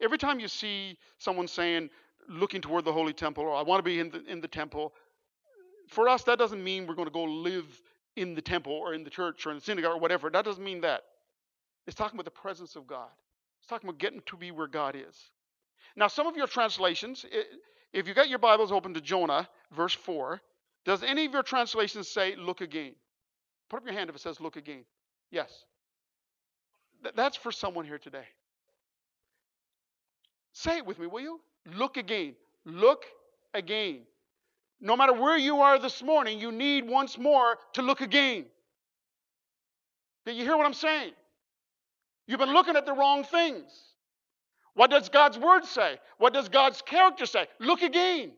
Every 0.00 0.18
time 0.18 0.38
you 0.38 0.48
see 0.48 0.98
someone 1.18 1.48
saying, 1.48 1.90
looking 2.28 2.60
toward 2.60 2.84
the 2.84 2.92
holy 2.92 3.12
temple, 3.12 3.44
or 3.44 3.54
I 3.54 3.62
want 3.62 3.78
to 3.78 3.82
be 3.82 3.98
in 3.98 4.10
the, 4.10 4.24
in 4.26 4.40
the 4.40 4.48
temple, 4.48 4.92
for 5.88 6.08
us, 6.08 6.22
that 6.24 6.38
doesn't 6.38 6.62
mean 6.62 6.86
we're 6.86 6.94
going 6.94 7.08
to 7.08 7.14
go 7.14 7.24
live 7.24 7.66
in 8.16 8.34
the 8.34 8.42
temple 8.42 8.72
or 8.72 8.94
in 8.94 9.04
the 9.04 9.10
church 9.10 9.46
or 9.46 9.50
in 9.50 9.56
the 9.56 9.64
synagogue 9.64 9.96
or 9.96 10.00
whatever. 10.00 10.30
That 10.30 10.44
doesn't 10.44 10.62
mean 10.62 10.80
that. 10.82 11.02
It's 11.86 11.94
talking 11.96 12.16
about 12.16 12.24
the 12.24 12.30
presence 12.30 12.76
of 12.76 12.86
God. 12.86 13.08
It's 13.60 13.68
talking 13.68 13.88
about 13.88 14.00
getting 14.00 14.22
to 14.26 14.36
be 14.36 14.50
where 14.50 14.66
God 14.66 14.96
is. 14.96 15.16
Now, 15.94 16.08
some 16.08 16.26
of 16.26 16.36
your 16.36 16.46
translations, 16.46 17.24
if 17.96 18.06
you 18.06 18.12
got 18.12 18.28
your 18.28 18.38
Bibles 18.38 18.72
open 18.72 18.92
to 18.92 19.00
Jonah, 19.00 19.48
verse 19.74 19.94
4, 19.94 20.38
does 20.84 21.02
any 21.02 21.24
of 21.24 21.32
your 21.32 21.42
translations 21.42 22.08
say, 22.08 22.36
look 22.36 22.60
again? 22.60 22.92
Put 23.70 23.78
up 23.78 23.86
your 23.86 23.94
hand 23.94 24.10
if 24.10 24.16
it 24.16 24.20
says, 24.20 24.38
look 24.38 24.56
again. 24.56 24.84
Yes. 25.30 25.50
Th- 27.02 27.14
that's 27.14 27.38
for 27.38 27.50
someone 27.50 27.86
here 27.86 27.98
today. 27.98 28.26
Say 30.52 30.76
it 30.76 30.86
with 30.86 30.98
me, 30.98 31.06
will 31.06 31.22
you? 31.22 31.40
Look 31.74 31.96
again. 31.96 32.34
Look 32.66 33.04
again. 33.54 34.00
No 34.78 34.94
matter 34.94 35.14
where 35.14 35.38
you 35.38 35.62
are 35.62 35.78
this 35.78 36.02
morning, 36.02 36.38
you 36.38 36.52
need 36.52 36.86
once 36.86 37.16
more 37.16 37.56
to 37.72 37.82
look 37.82 38.02
again. 38.02 38.44
Did 40.26 40.36
you 40.36 40.44
hear 40.44 40.56
what 40.56 40.66
I'm 40.66 40.74
saying? 40.74 41.12
You've 42.26 42.40
been 42.40 42.52
looking 42.52 42.76
at 42.76 42.84
the 42.84 42.92
wrong 42.92 43.24
things. 43.24 43.72
What 44.76 44.90
does 44.90 45.08
God's 45.08 45.38
word 45.38 45.64
say? 45.64 45.98
What 46.18 46.34
does 46.34 46.50
God's 46.50 46.82
character 46.82 47.24
say? 47.24 47.46
Look 47.58 47.80
again. 47.82 48.32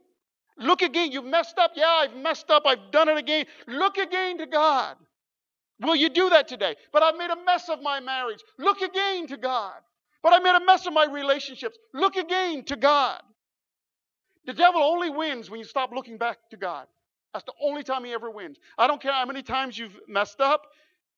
Look 0.56 0.82
again. 0.82 1.10
You've 1.10 1.24
messed 1.24 1.58
up. 1.58 1.72
Yeah, 1.74 1.88
I've 1.88 2.16
messed 2.16 2.48
up. 2.48 2.62
I've 2.64 2.92
done 2.92 3.08
it 3.08 3.18
again. 3.18 3.44
Look 3.66 3.98
again 3.98 4.38
to 4.38 4.46
God. 4.46 4.96
Will 5.80 5.96
you 5.96 6.08
do 6.08 6.30
that 6.30 6.46
today? 6.46 6.76
But 6.92 7.02
I've 7.02 7.16
made 7.16 7.30
a 7.30 7.44
mess 7.44 7.68
of 7.68 7.82
my 7.82 7.98
marriage. 7.98 8.38
Look 8.56 8.80
again 8.80 9.26
to 9.26 9.36
God. 9.36 9.74
But 10.22 10.32
I 10.32 10.38
made 10.38 10.54
a 10.54 10.64
mess 10.64 10.86
of 10.86 10.92
my 10.92 11.06
relationships. 11.06 11.76
Look 11.92 12.14
again 12.14 12.64
to 12.66 12.76
God. 12.76 13.20
The 14.46 14.54
devil 14.54 14.80
only 14.80 15.10
wins 15.10 15.50
when 15.50 15.58
you 15.58 15.66
stop 15.66 15.90
looking 15.92 16.18
back 16.18 16.38
to 16.50 16.56
God. 16.56 16.86
That's 17.32 17.44
the 17.44 17.52
only 17.60 17.82
time 17.82 18.04
he 18.04 18.12
ever 18.12 18.30
wins. 18.30 18.58
I 18.78 18.86
don't 18.86 19.02
care 19.02 19.12
how 19.12 19.26
many 19.26 19.42
times 19.42 19.76
you've 19.76 19.96
messed 20.06 20.40
up. 20.40 20.62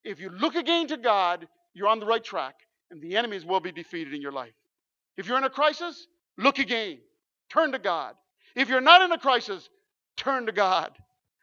If 0.02 0.18
you 0.18 0.30
look 0.30 0.54
again 0.54 0.86
to 0.88 0.96
God, 0.96 1.46
you're 1.74 1.88
on 1.88 2.00
the 2.00 2.06
right 2.06 2.24
track, 2.24 2.54
and 2.90 3.02
the 3.02 3.16
enemies 3.16 3.44
will 3.44 3.60
be 3.60 3.70
defeated 3.70 4.14
in 4.14 4.22
your 4.22 4.32
life. 4.32 4.54
If 5.20 5.28
you're 5.28 5.36
in 5.36 5.44
a 5.44 5.50
crisis, 5.50 6.06
look 6.38 6.58
again. 6.58 6.98
Turn 7.50 7.72
to 7.72 7.78
God. 7.78 8.14
If 8.56 8.70
you're 8.70 8.80
not 8.80 9.02
in 9.02 9.12
a 9.12 9.18
crisis, 9.18 9.68
turn 10.16 10.46
to 10.46 10.52
God. 10.52 10.92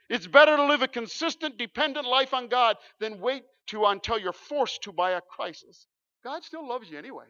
It's 0.10 0.26
better 0.26 0.58
to 0.58 0.66
live 0.66 0.82
a 0.82 0.88
consistent, 0.88 1.60
dependent 1.60 2.08
life 2.08 2.34
on 2.34 2.48
God 2.48 2.78
than 3.00 3.22
wait 3.22 3.44
to 3.68 3.86
until 3.86 4.18
you're 4.18 4.34
forced 4.34 4.82
to 4.82 4.92
by 4.92 5.12
a 5.12 5.22
crisis. 5.22 5.86
God 6.24 6.44
still 6.44 6.68
loves 6.68 6.90
you 6.90 6.98
anyway. 6.98 7.28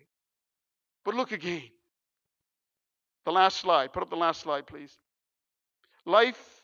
But 1.04 1.16
look 1.16 1.34
again. 1.34 1.64
The 3.26 3.34
last 3.34 3.58
slide. 3.58 3.92
Put 3.92 4.04
up 4.04 4.10
the 4.10 4.16
last 4.16 4.40
slide, 4.40 4.68
please. 4.68 4.98
Life 6.06 6.62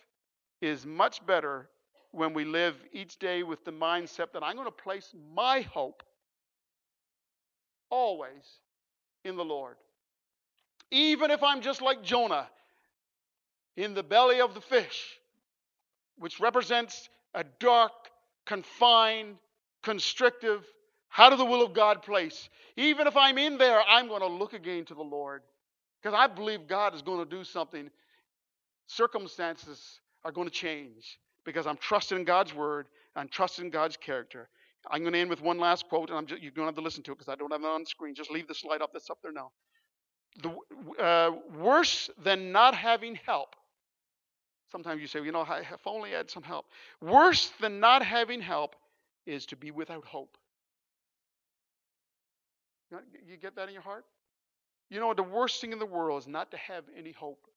is 0.61 0.85
much 0.85 1.25
better 1.25 1.67
when 2.11 2.33
we 2.33 2.45
live 2.45 2.77
each 2.93 3.19
day 3.19 3.43
with 3.43 3.65
the 3.65 3.73
mindset 3.73 4.31
that 4.31 4.43
I'm 4.43 4.55
going 4.55 4.65
to 4.65 4.71
place 4.71 5.13
my 5.35 5.59
hope 5.59 6.03
always 7.89 8.61
in 9.23 9.35
the 9.35 9.45
Lord. 9.45 9.75
Even 10.91 11.31
if 11.31 11.41
I'm 11.43 11.61
just 11.61 11.81
like 11.81 12.03
Jonah 12.03 12.47
in 13.75 13.93
the 13.93 14.03
belly 14.03 14.41
of 14.41 14.53
the 14.53 14.61
fish, 14.61 15.17
which 16.17 16.39
represents 16.39 17.09
a 17.33 17.43
dark, 17.59 17.91
confined, 18.45 19.35
constrictive, 19.81 20.63
how 21.09 21.29
to 21.29 21.35
the 21.35 21.45
will 21.45 21.63
of 21.63 21.73
God 21.73 22.01
place. 22.01 22.49
Even 22.75 23.07
if 23.07 23.15
I'm 23.15 23.37
in 23.37 23.57
there, 23.57 23.81
I'm 23.87 24.07
going 24.07 24.21
to 24.21 24.27
look 24.27 24.53
again 24.53 24.85
to 24.85 24.95
the 24.95 25.03
Lord 25.03 25.41
because 26.01 26.17
I 26.17 26.27
believe 26.27 26.67
God 26.67 26.95
is 26.95 27.01
going 27.01 27.19
to 27.19 27.29
do 27.29 27.43
something. 27.43 27.89
Circumstances 28.87 29.99
are 30.23 30.31
going 30.31 30.47
to 30.47 30.53
change 30.53 31.19
because 31.45 31.67
I'm 31.67 31.77
trusting 31.77 32.23
God's 32.23 32.53
word, 32.53 32.87
I'm 33.15 33.27
trusting 33.27 33.69
God's 33.69 33.97
character. 33.97 34.49
I'm 34.89 35.01
going 35.01 35.13
to 35.13 35.19
end 35.19 35.29
with 35.29 35.41
one 35.41 35.57
last 35.57 35.87
quote, 35.87 36.09
and 36.09 36.27
just, 36.27 36.41
you 36.41 36.51
don't 36.51 36.65
have 36.65 36.75
to 36.75 36.81
listen 36.81 37.03
to 37.03 37.11
it 37.11 37.15
because 37.15 37.29
I 37.31 37.35
don't 37.35 37.51
have 37.51 37.61
it 37.61 37.67
on 37.67 37.85
screen. 37.85 38.15
Just 38.15 38.31
leave 38.31 38.47
the 38.47 38.55
slide 38.55 38.81
up 38.81 38.91
that's 38.91 39.09
up 39.09 39.19
there 39.21 39.31
now. 39.31 39.51
The, 40.41 41.03
uh, 41.03 41.31
worse 41.57 42.09
than 42.23 42.51
not 42.51 42.75
having 42.75 43.15
help. 43.15 43.55
Sometimes 44.71 44.99
you 44.99 45.07
say, 45.07 45.23
you 45.23 45.31
know, 45.31 45.45
if 45.49 45.85
only 45.85 46.13
I 46.13 46.17
had 46.17 46.31
some 46.31 46.43
help. 46.43 46.65
Worse 47.01 47.51
than 47.61 47.79
not 47.79 48.03
having 48.03 48.41
help 48.41 48.75
is 49.25 49.45
to 49.47 49.55
be 49.55 49.71
without 49.71 50.03
hope. 50.03 50.37
You 52.91 53.37
get 53.37 53.55
that 53.55 53.67
in 53.67 53.73
your 53.73 53.83
heart? 53.83 54.05
You 54.89 54.99
know, 54.99 55.13
the 55.13 55.23
worst 55.23 55.61
thing 55.61 55.71
in 55.71 55.79
the 55.79 55.85
world 55.85 56.21
is 56.21 56.27
not 56.27 56.51
to 56.51 56.57
have 56.57 56.83
any 56.97 57.11
hope. 57.11 57.47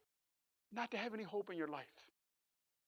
Not 0.73 0.91
to 0.93 0.97
have 0.97 1.15
any 1.15 1.25
hope 1.25 1.51
in 1.51 1.57
your 1.57 1.69
life. 1.69 1.85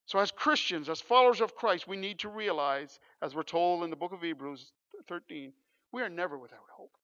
So, 0.09 0.19
as 0.21 0.31
Christians, 0.31 0.89
as 0.89 1.03
followers 1.03 1.43
of 1.43 1.55
Christ, 1.55 1.87
we 1.87 1.99
need 1.99 2.21
to 2.21 2.31
realize, 2.31 2.99
as 3.21 3.35
we're 3.35 3.43
told 3.43 3.85
in 3.85 3.91
the 3.91 3.97
book 3.97 4.13
of 4.13 4.23
Hebrews 4.23 4.73
13, 5.07 5.53
we 5.93 6.01
are 6.01 6.09
never 6.09 6.39
without 6.39 6.65
hope. 6.73 6.97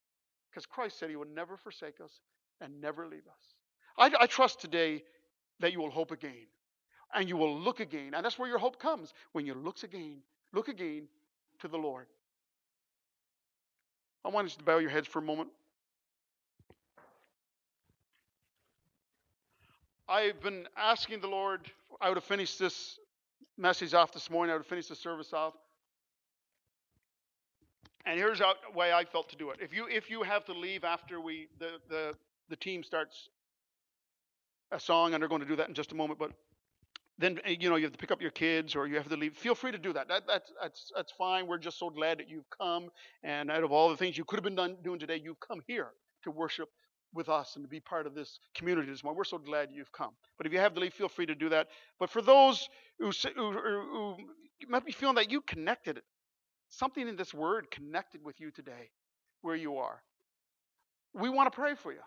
Because 0.50 0.64
Christ 0.64 0.98
said 0.98 1.10
he 1.10 1.16
would 1.16 1.28
never 1.28 1.58
forsake 1.58 2.00
us 2.02 2.20
and 2.62 2.80
never 2.80 3.06
leave 3.06 3.26
us. 3.26 3.54
I, 3.98 4.22
I, 4.22 4.26
trust 4.26 4.58
today 4.58 5.04
that 5.60 5.70
you 5.70 5.80
will 5.80 5.90
hope 5.90 6.12
again 6.12 6.46
and 7.14 7.28
you 7.28 7.36
will 7.36 7.60
look 7.60 7.80
again. 7.80 8.14
And 8.14 8.24
that's 8.24 8.38
where 8.38 8.48
your 8.48 8.58
hope 8.58 8.80
comes 8.80 9.12
when 9.32 9.44
you 9.44 9.52
look 9.52 9.82
again, 9.82 10.22
look 10.54 10.68
again 10.68 11.06
to 11.60 11.68
the 11.68 11.76
Lord. 11.76 12.06
I 14.24 14.30
want 14.30 14.50
you 14.50 14.56
to 14.56 14.64
bow 14.64 14.78
your 14.78 14.88
heads 14.88 15.06
for 15.06 15.18
a 15.18 15.22
moment. 15.22 15.50
I've 20.08 20.40
been 20.40 20.68
asking 20.76 21.20
the 21.20 21.28
Lord, 21.28 21.70
I 22.04 22.08
would 22.08 22.18
have 22.18 22.24
finished 22.24 22.58
this 22.58 22.98
message 23.56 23.94
off 23.94 24.12
this 24.12 24.28
morning, 24.28 24.50
I 24.50 24.56
would 24.56 24.64
have 24.64 24.66
finished 24.66 24.90
the 24.90 24.94
service 24.94 25.32
off. 25.32 25.54
And 28.04 28.18
here's 28.18 28.40
the 28.40 28.52
way 28.74 28.92
I 28.92 29.06
felt 29.06 29.30
to 29.30 29.36
do 29.36 29.48
it. 29.48 29.60
If 29.62 29.72
you 29.72 29.86
if 29.88 30.10
you 30.10 30.22
have 30.22 30.44
to 30.44 30.52
leave 30.52 30.84
after 30.84 31.18
we 31.18 31.48
the 31.58 31.78
the, 31.88 32.14
the 32.50 32.56
team 32.56 32.82
starts 32.82 33.30
a 34.70 34.78
song, 34.78 35.14
and 35.14 35.22
they're 35.22 35.30
going 35.30 35.40
to 35.40 35.48
do 35.48 35.56
that 35.56 35.68
in 35.68 35.74
just 35.74 35.92
a 35.92 35.94
moment, 35.94 36.18
but 36.18 36.32
then 37.16 37.40
you 37.46 37.70
know 37.70 37.76
you 37.76 37.84
have 37.84 37.92
to 37.92 37.98
pick 37.98 38.10
up 38.10 38.20
your 38.20 38.32
kids 38.32 38.76
or 38.76 38.86
you 38.86 38.96
have 38.96 39.08
to 39.08 39.16
leave. 39.16 39.34
Feel 39.34 39.54
free 39.54 39.72
to 39.72 39.78
do 39.78 39.94
that. 39.94 40.06
that 40.08 40.26
that's 40.26 40.52
that's 40.60 40.92
that's 40.94 41.12
fine. 41.12 41.46
We're 41.46 41.56
just 41.56 41.78
so 41.78 41.88
glad 41.88 42.18
that 42.18 42.28
you've 42.28 42.50
come, 42.50 42.90
and 43.22 43.50
out 43.50 43.64
of 43.64 43.72
all 43.72 43.88
the 43.88 43.96
things 43.96 44.18
you 44.18 44.26
could 44.26 44.36
have 44.36 44.44
been 44.44 44.56
done, 44.56 44.76
doing 44.84 44.98
today, 44.98 45.18
you've 45.24 45.40
come 45.40 45.62
here 45.66 45.88
to 46.24 46.30
worship 46.30 46.68
with 47.14 47.29
us 47.29 47.57
and 47.57 47.64
to 47.64 47.68
be 47.68 47.81
part 47.81 48.07
of 48.07 48.14
this 48.14 48.38
community 48.55 48.90
this 48.90 49.05
morning. 49.05 49.16
We're 49.16 49.24
so 49.24 49.38
glad 49.38 49.70
you've 49.72 49.92
come. 49.92 50.11
But 50.37 50.46
if 50.46 50.53
you 50.53 50.59
have 50.59 50.74
to 50.74 50.81
leave, 50.81 50.92
feel 50.92 51.09
free 51.09 51.27
to 51.27 51.35
do 51.35 51.48
that. 51.50 51.68
But 51.98 52.11
for 52.11 52.20
those 52.20 52.68
who, 52.98 53.11
who, 53.37 53.53
who 53.53 54.16
might 54.68 54.85
be 54.85 54.92
feeling 54.92 55.16
that 55.16 55.31
you 55.31 55.40
connected, 55.40 56.00
something 56.68 57.09
in 57.09 57.16
this 57.16 57.33
word 57.33 57.70
connected 57.70 58.24
with 58.24 58.40
you 58.40 58.50
today, 58.50 58.90
where 59.42 59.57
you 59.57 59.77
are, 59.79 60.03
we 61.14 61.29
want 61.29 61.50
to 61.53 61.57
pray 61.57 61.74
for 61.74 61.92
you. 61.92 62.00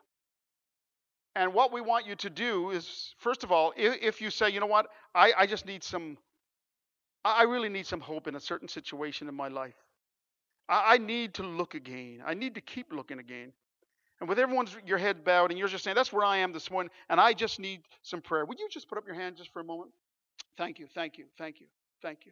And 1.35 1.53
what 1.53 1.71
we 1.71 1.81
want 1.81 2.07
you 2.07 2.15
to 2.15 2.29
do 2.29 2.71
is, 2.71 3.13
first 3.19 3.43
of 3.43 3.51
all, 3.51 3.71
if, 3.77 3.97
if 4.01 4.21
you 4.21 4.31
say, 4.31 4.49
you 4.49 4.59
know 4.59 4.65
what, 4.65 4.87
I, 5.13 5.33
I 5.37 5.45
just 5.45 5.65
need 5.65 5.83
some, 5.83 6.17
I 7.23 7.43
really 7.43 7.69
need 7.69 7.85
some 7.85 7.99
hope 7.99 8.27
in 8.27 8.35
a 8.35 8.39
certain 8.39 8.67
situation 8.67 9.27
in 9.27 9.35
my 9.35 9.47
life. 9.47 9.75
I 10.69 10.97
need 10.97 11.35
to 11.35 11.43
look 11.43 11.75
again. 11.75 12.21
I 12.25 12.33
need 12.33 12.55
to 12.55 12.61
keep 12.61 12.91
looking 12.91 13.19
again. 13.19 13.53
And 14.19 14.27
with 14.27 14.39
everyone's 14.39 14.75
your 14.85 14.97
head 14.97 15.23
bowed 15.23 15.51
and 15.51 15.59
you're 15.59 15.67
just 15.67 15.83
saying, 15.83 15.95
that's 15.95 16.11
where 16.11 16.25
I 16.25 16.37
am 16.37 16.51
this 16.51 16.71
morning, 16.71 16.89
and 17.09 17.19
I 17.19 17.33
just 17.33 17.59
need 17.59 17.81
some 18.01 18.21
prayer. 18.21 18.45
Would 18.45 18.59
you 18.59 18.67
just 18.69 18.89
put 18.89 18.97
up 18.97 19.05
your 19.05 19.15
hand 19.15 19.37
just 19.37 19.51
for 19.53 19.59
a 19.59 19.63
moment? 19.63 19.91
Thank 20.57 20.79
you, 20.79 20.87
thank 20.93 21.17
you, 21.17 21.25
thank 21.37 21.59
you, 21.61 21.67
thank 22.01 22.25
you, 22.25 22.31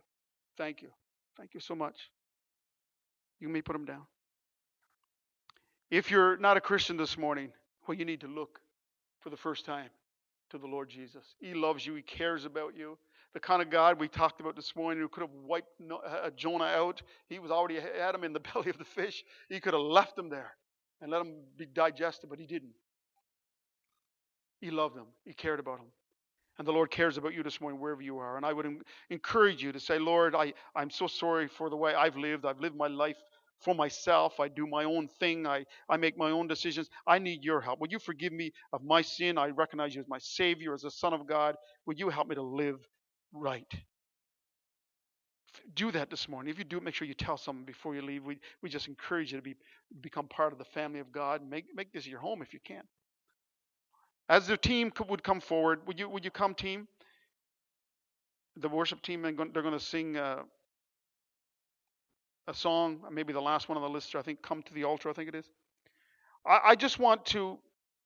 thank 0.58 0.82
you, 0.82 0.90
thank 1.38 1.54
you 1.54 1.60
so 1.60 1.76
much. 1.76 1.96
You 3.40 3.50
may 3.50 3.62
put 3.62 3.74
them 3.74 3.86
down. 3.86 4.02
If 5.92 6.10
you're 6.10 6.38
not 6.38 6.58
a 6.58 6.62
Christian 6.62 6.98
this 6.98 7.18
morning, 7.18 7.52
well, 7.88 7.96
you 7.96 8.06
need 8.06 8.22
to 8.22 8.28
look 8.28 8.60
for 9.20 9.30
the 9.30 9.38
first 9.38 9.66
time 9.66 9.90
to 10.50 10.58
the 10.58 10.66
Lord 10.66 10.90
Jesus. 10.90 11.36
He 11.40 11.54
loves 11.54 11.86
you, 11.86 11.94
He 11.94 12.02
cares 12.02 12.46
about 12.46 12.76
you. 12.76 12.98
The 13.34 13.40
kind 13.40 13.62
of 13.62 13.70
God 13.70 14.00
we 14.00 14.08
talked 14.08 14.40
about 14.40 14.56
this 14.56 14.76
morning 14.76 15.02
who 15.02 15.10
could 15.10 15.22
have 15.22 15.34
wiped 15.46 15.70
uh, 15.92 16.30
Jonah 16.36 16.66
out, 16.66 17.04
He 17.28 17.38
was 17.38 17.52
already 17.52 17.80
had 17.80 18.16
him 18.16 18.24
in 18.24 18.34
the 18.34 18.40
belly 18.54 18.70
of 18.72 18.80
the 18.80 18.86
fish. 18.86 19.24
He 19.50 19.60
could 19.60 19.74
have 19.74 19.84
left 19.84 20.18
him 20.18 20.30
there 20.30 20.56
and 21.06 21.12
let 21.12 21.20
them 21.20 21.36
be 21.56 21.68
digested, 21.68 22.32
but 22.32 22.40
he 22.40 22.48
didn't. 22.48 22.74
He 24.60 24.72
loved 24.72 24.96
them, 24.96 25.06
he 25.24 25.34
cared 25.34 25.60
about 25.60 25.78
them. 25.78 25.86
And 26.58 26.68
the 26.68 26.72
Lord 26.72 26.90
cares 26.90 27.18
about 27.18 27.36
you 27.36 27.44
this 27.44 27.62
morning, 27.62 27.80
wherever 27.80 28.02
you 28.02 28.18
are. 28.18 28.38
And 28.38 28.46
I 28.46 28.54
would 28.54 28.66
encourage 29.12 29.62
you 29.62 29.72
to 29.72 29.80
say, 29.80 30.00
Lord, 30.00 30.34
I, 30.34 30.54
I'm 30.76 30.90
so 30.90 31.06
sorry 31.06 31.48
for 31.48 31.70
the 31.70 31.76
way 31.76 31.94
I've 31.94 32.16
lived. 32.18 32.44
I've 32.44 32.60
lived 32.60 32.76
my 32.76 32.88
life 32.88 33.18
for 33.60 33.76
myself. 33.76 34.40
I 34.40 34.48
do 34.48 34.66
my 34.66 34.84
own 34.84 35.08
thing. 35.20 35.46
I, 35.46 35.66
I 35.88 35.98
make 35.98 36.18
my 36.18 36.32
own 36.32 36.48
decisions. 36.48 36.90
I 37.06 37.20
need 37.20 37.44
your 37.44 37.62
help. 37.62 37.82
Would 37.82 37.92
you 37.92 38.00
forgive 38.00 38.34
me 38.34 38.52
of 38.74 38.84
my 38.84 39.04
sin? 39.04 39.38
I 39.38 39.50
recognize 39.50 39.94
you 39.94 40.02
as 40.02 40.08
my 40.08 40.18
Savior, 40.18 40.74
as 40.74 40.86
a 40.86 40.92
Son 40.92 41.14
of 41.14 41.28
God. 41.28 41.56
Would 41.86 42.00
you 42.00 42.10
help 42.10 42.30
me 42.30 42.36
to 42.36 42.42
live 42.42 42.80
right? 43.32 43.72
Do 45.74 45.92
that 45.92 46.10
this 46.10 46.30
morning. 46.30 46.52
If 46.52 46.60
you 46.60 46.64
do 46.64 46.78
it, 46.78 46.84
make 46.84 46.94
sure 46.94 47.08
you 47.08 47.14
tell 47.14 47.38
someone 47.38 47.66
before 47.66 47.96
you 47.96 48.02
leave. 48.02 48.24
We, 48.24 48.40
we 48.62 48.70
just 48.70 48.88
encourage 48.88 49.32
you 49.32 49.38
to 49.38 49.44
be 49.44 49.56
become 50.02 50.28
part 50.28 50.54
of 50.54 50.60
the 50.60 50.66
family 50.66 51.00
of 51.00 51.12
God. 51.12 51.42
Make, 51.48 51.66
make 51.76 51.92
this 51.92 52.06
your 52.06 52.20
home 52.20 52.42
if 52.42 52.54
you 52.54 52.60
can. 52.64 52.84
As 54.30 54.48
the 54.48 54.58
team 54.58 54.92
would 55.08 55.24
come 55.24 55.40
forward, 55.40 55.82
would 55.88 56.00
you 56.00 56.10
would 56.10 56.26
you 56.26 56.32
come, 56.32 56.56
team? 56.56 56.88
The 58.58 58.70
worship 58.70 59.02
team, 59.02 59.22
they're 59.22 59.34
going 59.34 59.72
to 59.72 59.80
sing 59.80 60.18
uh, 60.18 60.44
a 62.48 62.54
song, 62.54 63.02
maybe 63.12 63.34
the 63.34 63.42
last 63.42 63.70
one 63.70 63.78
on 63.78 63.84
the 63.84 63.90
list. 63.90 64.16
I 64.16 64.22
think, 64.22 64.42
"Come 64.42 64.64
to 64.64 64.74
the 64.74 64.84
Altar." 64.84 65.10
I 65.10 65.14
think 65.14 65.30
it 65.30 65.36
is. 65.36 65.46
I, 66.46 66.60
I 66.66 66.76
just 66.76 67.00
want 67.00 67.26
to, 67.28 67.58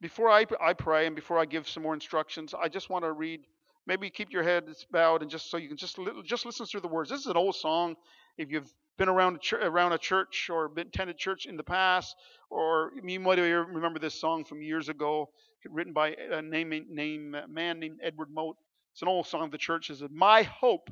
before 0.01 0.29
I, 0.29 0.45
I 0.59 0.73
pray 0.73 1.07
and 1.07 1.15
before 1.15 1.37
I 1.37 1.45
give 1.45 1.67
some 1.67 1.83
more 1.83 1.93
instructions, 1.93 2.53
I 2.53 2.67
just 2.67 2.89
want 2.89 3.05
to 3.05 3.11
read. 3.11 3.41
Maybe 3.89 4.11
keep 4.11 4.31
your 4.31 4.43
heads 4.43 4.85
bowed 4.91 5.23
and 5.23 5.31
just 5.31 5.49
so 5.49 5.57
you 5.57 5.67
can 5.67 5.75
just 5.75 5.97
just 6.23 6.45
listen 6.45 6.67
through 6.67 6.81
the 6.81 6.87
words. 6.87 7.09
This 7.09 7.21
is 7.21 7.25
an 7.25 7.37
old 7.37 7.55
song. 7.55 7.95
If 8.37 8.51
you've 8.51 8.71
been 8.99 9.09
around 9.09 9.37
a, 9.37 9.39
church, 9.39 9.63
around 9.63 9.93
a 9.93 9.97
church 9.97 10.47
or 10.51 10.69
been 10.69 10.89
attended 10.89 11.17
church 11.17 11.47
in 11.47 11.57
the 11.57 11.63
past, 11.63 12.15
or 12.51 12.91
you 13.03 13.19
might 13.19 13.39
remember 13.39 13.97
this 13.97 14.13
song 14.13 14.45
from 14.45 14.61
years 14.61 14.89
ago, 14.89 15.31
written 15.67 15.91
by 15.91 16.09
a 16.09 16.39
name, 16.39 16.85
name 16.91 17.33
a 17.33 17.47
man 17.47 17.79
named 17.79 17.97
Edward 18.03 18.29
Mote. 18.31 18.57
It's 18.93 19.01
an 19.01 19.07
old 19.07 19.25
song 19.25 19.45
of 19.45 19.51
the 19.51 19.57
church. 19.57 19.89
It 19.89 19.95
says, 19.95 20.09
"My 20.11 20.43
hope 20.43 20.91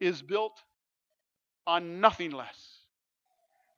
is 0.00 0.22
built 0.22 0.58
on 1.66 2.00
nothing 2.00 2.30
less 2.30 2.78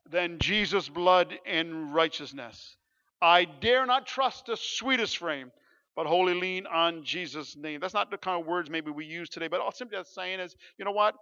than 0.09 0.39
Jesus' 0.39 0.89
blood 0.89 1.37
and 1.45 1.93
righteousness. 1.93 2.77
I 3.21 3.47
dare 3.47 3.85
not 3.85 4.07
trust 4.07 4.47
the 4.47 4.57
sweetest 4.57 5.19
frame, 5.19 5.51
but 5.99 6.07
wholly 6.07 6.35
lean 6.35 6.65
on 6.69 7.03
Jesus' 7.03 7.57
name. 7.57 7.81
That's 7.81 7.93
not 7.93 8.09
the 8.09 8.19
kind 8.19 8.41
of 8.41 8.47
words 8.47 8.71
maybe 8.71 8.93
we 8.93 9.05
use 9.05 9.29
today, 9.29 9.49
but 9.49 9.61
all 9.61 9.73
simply 9.73 9.97
that's 9.97 10.15
saying 10.15 10.39
is, 10.39 10.55
you 10.79 10.85
know 10.85 10.93
what? 10.93 11.17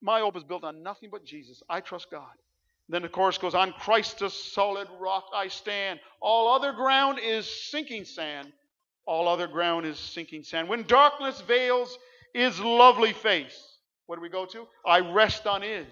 My 0.00 0.20
hope 0.20 0.38
is 0.38 0.42
built 0.42 0.64
on 0.64 0.82
nothing 0.82 1.10
but 1.12 1.22
Jesus. 1.22 1.62
I 1.68 1.80
trust 1.80 2.10
God. 2.10 2.32
Then 2.88 3.02
the 3.02 3.10
chorus 3.10 3.36
goes, 3.36 3.54
On 3.54 3.74
Christ 3.74 4.20
the 4.20 4.30
solid 4.30 4.88
rock 4.98 5.24
I 5.34 5.48
stand. 5.48 6.00
All 6.22 6.48
other 6.48 6.72
ground 6.72 7.18
is 7.22 7.46
sinking 7.70 8.06
sand. 8.06 8.50
All 9.04 9.28
other 9.28 9.48
ground 9.48 9.84
is 9.84 9.98
sinking 9.98 10.44
sand. 10.44 10.66
When 10.66 10.84
darkness 10.84 11.42
veils 11.42 11.98
his 12.32 12.58
lovely 12.58 13.12
face, 13.12 13.62
what 14.06 14.16
do 14.16 14.22
we 14.22 14.30
go 14.30 14.46
to? 14.46 14.66
I 14.86 15.00
rest 15.00 15.46
on 15.46 15.60
his 15.60 15.86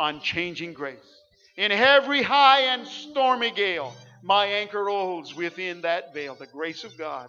unchanging 0.00 0.72
grace. 0.72 1.22
In 1.56 1.70
every 1.70 2.24
high 2.24 2.62
and 2.62 2.88
stormy 2.88 3.52
gale, 3.52 3.94
my 4.24 4.46
anchor 4.46 4.88
holds 4.88 5.36
within 5.36 5.82
that 5.82 6.12
veil 6.12 6.34
the 6.34 6.46
grace 6.46 6.82
of 6.82 6.98
God, 6.98 7.28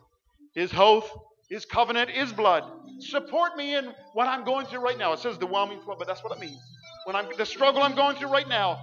His 0.53 0.71
oath, 0.75 1.09
His 1.49 1.65
covenant, 1.65 2.09
His 2.09 2.33
blood. 2.33 2.63
Support 2.99 3.55
me 3.55 3.75
in 3.75 3.93
what 4.13 4.27
I'm 4.27 4.43
going 4.43 4.65
through 4.65 4.81
right 4.81 4.97
now. 4.97 5.13
It 5.13 5.19
says 5.19 5.37
the 5.37 5.45
whelming 5.45 5.81
flood, 5.81 5.97
but 5.99 6.07
that's 6.07 6.23
what 6.23 6.35
it 6.35 6.39
means. 6.39 6.59
When 7.05 7.15
I'm 7.15 7.27
the 7.37 7.45
struggle 7.45 7.81
I'm 7.81 7.95
going 7.95 8.17
through 8.17 8.29
right 8.29 8.47
now 8.47 8.79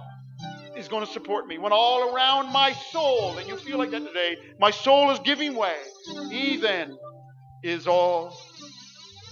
is 0.75 0.87
going 0.87 1.05
to 1.05 1.11
support 1.11 1.47
me. 1.47 1.57
When 1.57 1.71
all 1.71 2.13
around 2.13 2.51
my 2.51 2.71
soul, 2.91 3.37
and 3.37 3.47
you 3.47 3.57
feel 3.57 3.77
like 3.77 3.91
that 3.91 4.05
today, 4.05 4.37
my 4.59 4.71
soul 4.71 5.11
is 5.11 5.19
giving 5.19 5.55
way. 5.55 5.77
He 6.29 6.57
then 6.57 6.97
is 7.63 7.87
all 7.87 8.37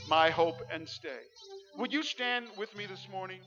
my 0.08 0.30
hope 0.30 0.58
and 0.72 0.88
stay. 0.88 1.20
Would 1.78 1.94
you 1.94 2.04
stand 2.04 2.48
with 2.58 2.76
me 2.76 2.86
this 2.86 3.08
morning? 3.12 3.42